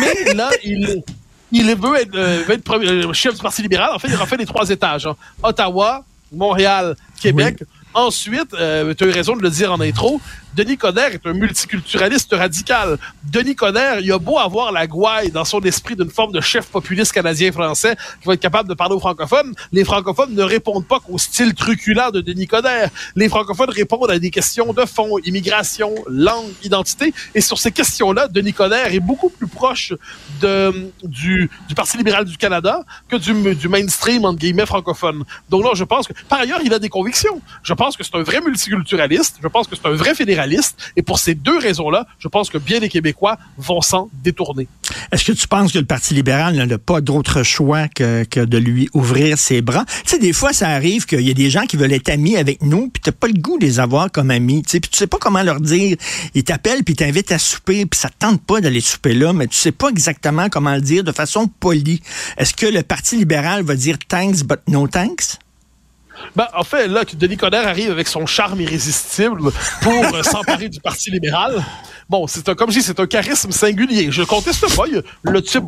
Mais 0.00 0.34
là, 0.34 0.50
il, 0.64 1.04
il 1.52 1.74
veut 1.76 1.96
être, 2.00 2.16
euh, 2.16 2.42
veut 2.48 2.54
être 2.54 2.74
euh, 2.74 3.12
chef 3.12 3.36
du 3.36 3.40
Parti 3.40 3.62
libéral. 3.62 3.90
En 3.94 4.00
fait, 4.00 4.08
il 4.08 4.16
refait 4.16 4.36
les 4.36 4.46
trois 4.46 4.68
étages. 4.70 5.06
Hein. 5.06 5.14
Ottawa, 5.44 6.04
Montréal, 6.32 6.96
Québec. 7.20 7.62
Ensuite, 7.94 8.54
euh, 8.54 8.92
tu 8.92 9.04
as 9.04 9.06
eu 9.06 9.10
raison 9.10 9.34
de 9.36 9.42
le 9.42 9.50
dire 9.50 9.72
en 9.72 9.80
intro, 9.80 10.20
Denis 10.54 10.76
Coderre 10.76 11.12
est 11.12 11.26
un 11.26 11.32
multiculturaliste 11.34 12.32
radical. 12.32 12.98
Denis 13.22 13.54
Coderre, 13.54 14.00
il 14.00 14.10
a 14.12 14.18
beau 14.18 14.38
avoir 14.38 14.72
la 14.72 14.86
gouaille 14.86 15.30
dans 15.30 15.44
son 15.44 15.60
esprit 15.60 15.94
d'une 15.94 16.10
forme 16.10 16.32
de 16.32 16.40
chef 16.40 16.66
populiste 16.66 17.12
canadien-français 17.12 17.96
qui 18.20 18.26
va 18.26 18.34
être 18.34 18.40
capable 18.40 18.68
de 18.68 18.74
parler 18.74 18.94
aux 18.94 19.00
francophones, 19.00 19.54
les 19.72 19.84
francophones 19.84 20.34
ne 20.34 20.42
répondent 20.42 20.86
pas 20.86 21.00
qu'au 21.00 21.18
style 21.18 21.54
truculent 21.54 22.12
de 22.12 22.20
Denis 22.20 22.46
Coderre. 22.46 22.90
Les 23.14 23.28
francophones 23.28 23.70
répondent 23.70 24.10
à 24.10 24.18
des 24.18 24.30
questions 24.30 24.72
de 24.72 24.84
fond, 24.84 25.18
immigration, 25.24 25.94
langue, 26.08 26.50
identité. 26.62 27.12
Et 27.34 27.40
sur 27.40 27.58
ces 27.58 27.72
questions-là, 27.72 28.28
Denis 28.28 28.52
Coderre 28.52 28.94
est 28.94 29.00
beaucoup 29.00 29.28
plus 29.28 29.48
proche 29.48 29.92
du 30.40 31.48
Parti 31.76 31.96
libéral 31.96 32.24
du 32.24 32.36
Canada 32.36 32.84
que 33.08 33.16
du, 33.16 33.54
du 33.54 33.68
mainstream, 33.68 34.24
entre 34.24 34.38
guillemets, 34.38 34.66
francophone. 34.66 35.24
Donc 35.48 35.64
là, 35.64 35.70
je 35.74 35.84
pense 35.84 36.08
que, 36.08 36.12
par 36.28 36.40
ailleurs, 36.40 36.60
il 36.64 36.72
a 36.72 36.78
des 36.78 36.88
convictions. 36.88 37.40
Je 37.62 37.74
pense 37.74 37.96
que 37.96 38.02
c'est 38.02 38.16
un 38.16 38.22
vrai 38.22 38.40
multiculturaliste. 38.40 39.36
Je 39.42 39.48
pense 39.48 39.68
que 39.68 39.76
c'est 39.76 39.86
un 39.86 39.94
vrai 39.94 40.14
fédéraliste 40.14 40.37
et 40.96 41.02
pour 41.02 41.18
ces 41.18 41.34
deux 41.34 41.58
raisons-là, 41.58 42.06
je 42.18 42.28
pense 42.28 42.50
que 42.50 42.58
bien 42.58 42.80
des 42.80 42.88
Québécois 42.88 43.38
vont 43.56 43.80
s'en 43.80 44.08
détourner. 44.22 44.68
Est-ce 45.12 45.24
que 45.24 45.32
tu 45.32 45.48
penses 45.48 45.72
que 45.72 45.78
le 45.78 45.84
Parti 45.84 46.14
libéral 46.14 46.54
n'a 46.56 46.78
pas 46.78 47.00
d'autre 47.00 47.42
choix 47.42 47.88
que, 47.88 48.44
de 48.44 48.58
lui 48.58 48.88
ouvrir 48.94 49.38
ses 49.38 49.62
bras? 49.62 49.84
Tu 50.04 50.10
sais, 50.10 50.18
des 50.18 50.32
fois, 50.32 50.52
ça 50.52 50.68
arrive 50.68 51.06
qu'il 51.06 51.20
y 51.20 51.30
a 51.30 51.34
des 51.34 51.50
gens 51.50 51.66
qui 51.66 51.76
veulent 51.76 51.92
être 51.92 52.08
amis 52.08 52.36
avec 52.36 52.62
nous, 52.62 52.88
puis 52.88 53.02
tu 53.02 53.08
n'as 53.08 53.12
pas 53.12 53.26
le 53.26 53.40
goût 53.40 53.58
de 53.58 53.64
les 53.64 53.80
avoir 53.80 54.10
comme 54.10 54.30
amis. 54.30 54.62
Tu 54.62 54.70
sais, 54.70 54.80
puis 54.80 54.90
tu 54.90 54.98
sais 54.98 55.06
pas 55.06 55.18
comment 55.18 55.42
leur 55.42 55.60
dire. 55.60 55.96
Ils 56.34 56.44
t'appellent, 56.44 56.84
puis 56.84 56.94
t'invitent 56.94 57.32
à 57.32 57.38
souper, 57.38 57.86
puis 57.86 57.98
ça 57.98 58.08
te 58.08 58.16
tente 58.18 58.42
pas 58.42 58.60
d'aller 58.60 58.80
souper 58.80 59.14
là, 59.14 59.32
mais 59.32 59.46
tu 59.46 59.56
sais 59.56 59.72
pas 59.72 59.88
exactement 59.88 60.48
comment 60.48 60.74
le 60.74 60.80
dire 60.80 61.04
de 61.04 61.12
façon 61.12 61.48
polie. 61.48 62.00
Est-ce 62.36 62.54
que 62.54 62.66
le 62.66 62.82
Parti 62.82 63.16
libéral 63.16 63.62
va 63.62 63.74
dire 63.74 63.98
thanks, 64.08 64.42
but 64.42 64.60
no 64.68 64.86
thanks? 64.86 65.38
Ben, 66.36 66.46
en 66.54 66.64
fait, 66.64 66.88
là, 66.88 67.04
que 67.04 67.16
Denis 67.16 67.36
Coderre 67.36 67.66
arrive 67.66 67.90
avec 67.90 68.08
son 68.08 68.26
charme 68.26 68.60
irrésistible 68.60 69.50
pour 69.82 70.14
euh, 70.14 70.22
s'emparer 70.22 70.68
du 70.68 70.80
Parti 70.80 71.10
libéral. 71.10 71.64
Bon, 72.08 72.26
c'est 72.26 72.48
un, 72.48 72.54
comme 72.54 72.70
je 72.70 72.78
dis, 72.78 72.82
c'est 72.82 73.00
un 73.00 73.06
charisme 73.06 73.50
singulier. 73.50 74.10
Je 74.10 74.22
conteste 74.22 74.74
pas. 74.74 74.84
le 75.22 75.42
type, 75.42 75.64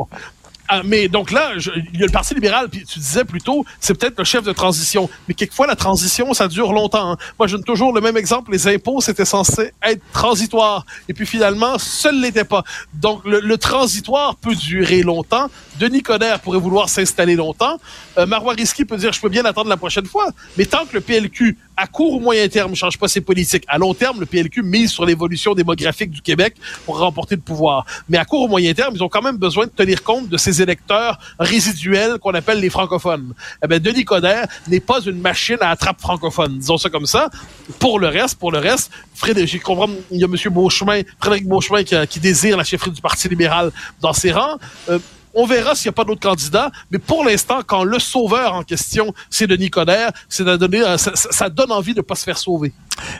ah, 0.72 0.82
mais 0.84 1.08
donc 1.08 1.32
là, 1.32 1.54
il 1.56 1.98
y 1.98 2.02
a 2.04 2.06
le 2.06 2.12
Parti 2.12 2.32
libéral, 2.32 2.68
puis 2.68 2.84
tu 2.84 3.00
disais 3.00 3.24
plutôt, 3.24 3.64
c'est 3.80 3.98
peut-être 3.98 4.16
le 4.16 4.22
chef 4.22 4.44
de 4.44 4.52
transition. 4.52 5.10
Mais 5.26 5.34
quelquefois, 5.34 5.66
la 5.66 5.74
transition, 5.74 6.32
ça 6.32 6.46
dure 6.46 6.72
longtemps. 6.72 7.10
Hein. 7.10 7.16
Moi, 7.40 7.48
je 7.48 7.56
donne 7.56 7.64
toujours 7.64 7.92
le 7.92 8.00
même 8.00 8.16
exemple. 8.16 8.52
Les 8.52 8.68
impôts, 8.68 9.00
c'était 9.00 9.24
censé 9.24 9.72
être 9.82 10.00
transitoire. 10.12 10.86
Et 11.08 11.12
puis 11.12 11.26
finalement, 11.26 11.76
ce 11.76 12.06
ne 12.06 12.22
l'était 12.22 12.44
pas. 12.44 12.62
Donc, 12.94 13.22
le, 13.24 13.58
transitoire 13.58 14.36
peut 14.36 14.54
durer 14.54 15.02
longtemps. 15.02 15.50
Denis 15.80 16.02
Coderre 16.02 16.38
pourrait 16.38 16.60
vouloir 16.60 16.88
s'installer 16.88 17.34
longtemps. 17.34 17.80
Euh, 18.16 18.26
Marois 18.26 18.54
Risky 18.54 18.84
peut 18.84 18.96
dire, 18.96 19.12
je 19.12 19.20
peux 19.20 19.28
bien 19.28 19.44
attendre 19.44 19.68
la 19.68 19.76
prochaine 19.76 20.06
fois. 20.06 20.28
Mais 20.56 20.66
tant 20.66 20.86
que 20.86 20.94
le 20.94 21.00
PLQ 21.00 21.58
à 21.80 21.86
court 21.86 22.12
ou 22.12 22.20
moyen 22.20 22.46
terme, 22.48 22.72
ne 22.72 22.76
change 22.76 22.98
pas 22.98 23.08
ses 23.08 23.22
politiques. 23.22 23.64
À 23.66 23.78
long 23.78 23.94
terme, 23.94 24.20
le 24.20 24.26
PLQ 24.26 24.62
mise 24.62 24.90
sur 24.90 25.06
l'évolution 25.06 25.54
démographique 25.54 26.10
du 26.10 26.20
Québec 26.20 26.54
pour 26.84 26.98
remporter 26.98 27.36
le 27.36 27.40
pouvoir. 27.40 27.86
Mais 28.08 28.18
à 28.18 28.26
court 28.26 28.42
ou 28.42 28.48
moyen 28.48 28.74
terme, 28.74 28.92
ils 28.94 29.02
ont 29.02 29.08
quand 29.08 29.22
même 29.22 29.38
besoin 29.38 29.64
de 29.64 29.70
tenir 29.70 30.02
compte 30.02 30.28
de 30.28 30.36
ces 30.36 30.60
électeurs 30.60 31.18
résiduels 31.38 32.18
qu'on 32.18 32.32
appelle 32.32 32.60
les 32.60 32.68
francophones. 32.68 33.32
Eh 33.64 33.66
bien, 33.66 33.78
Denis 33.78 34.04
Coderre 34.04 34.46
n'est 34.68 34.80
pas 34.80 35.00
une 35.00 35.20
machine 35.20 35.56
à 35.62 35.70
attrape 35.70 36.00
francophone. 36.00 36.58
Disons 36.58 36.76
ça 36.76 36.90
comme 36.90 37.06
ça. 37.06 37.30
Pour 37.78 37.98
le 37.98 38.08
reste, 38.08 38.38
pour 38.38 38.52
le 38.52 38.58
reste, 38.58 38.90
Frédéric, 39.14 39.62
il 40.10 40.18
y 40.18 40.24
a 40.24 40.26
M. 40.26 40.52
Beauchemin, 40.52 41.00
Frédéric 41.18 41.48
Beauchemin 41.48 41.82
qui, 41.82 42.20
désire 42.20 42.58
la 42.58 42.64
chefferie 42.64 42.90
du 42.90 43.00
Parti 43.00 43.28
libéral 43.28 43.72
dans 44.02 44.12
ses 44.12 44.32
rangs. 44.32 44.58
Euh, 44.90 44.98
on 45.34 45.46
verra 45.46 45.74
s'il 45.74 45.88
n'y 45.88 45.90
a 45.90 45.92
pas 45.92 46.04
d'autres 46.04 46.20
candidats. 46.20 46.70
Mais 46.90 46.98
pour 46.98 47.24
l'instant, 47.24 47.60
quand 47.66 47.84
le 47.84 47.98
sauveur 47.98 48.54
en 48.54 48.62
question, 48.62 49.14
c'est 49.28 49.46
Denis 49.46 49.70
Coderre, 49.70 50.10
c'est 50.28 50.44
donner, 50.44 50.82
euh, 50.82 50.96
ça, 50.96 51.48
donne 51.48 51.72
envie 51.72 51.92
de 51.92 51.98
ne 51.98 52.02
pas 52.02 52.14
se 52.14 52.24
faire 52.24 52.38
sauver. 52.38 52.72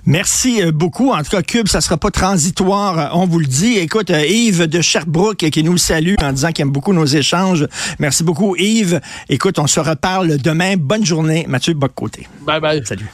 Merci 0.05 0.63
euh, 0.63 0.73
beaucoup. 0.73 1.13
En 1.13 1.23
tout 1.23 1.31
cas, 1.31 1.43
Cube, 1.43 1.69
ça 1.69 1.81
sera 1.81 1.97
pas 1.97 2.11
transitoire, 2.11 2.99
euh, 2.99 3.09
on 3.13 3.27
vous 3.27 3.39
le 3.39 3.47
dit. 3.47 3.79
Écoute, 3.79 4.11
Yves 4.11 4.67
de 4.67 4.81
Sherbrooke 4.81 5.39
qui 5.51 5.63
nous 5.63 5.79
salue 5.79 6.15
en 6.23 6.33
disant 6.33 6.53
qu'il 6.53 6.63
aime 6.63 6.71
beaucoup 6.71 6.93
nos 6.93 7.07
échanges. 7.07 7.67
Merci 7.99 8.25
beaucoup, 8.25 8.57
Yves. 8.57 9.01
Écoute, 9.29 9.59
on 9.59 9.67
se 9.67 9.81
reparle 9.81 10.39
demain. 10.39 10.75
Bonne 10.77 11.05
journée. 11.05 11.47
Mathieu 11.49 11.75
Boccoté. 11.75 12.29
Bye 12.43 12.61
bye. 12.61 12.83
Salut. 12.85 13.11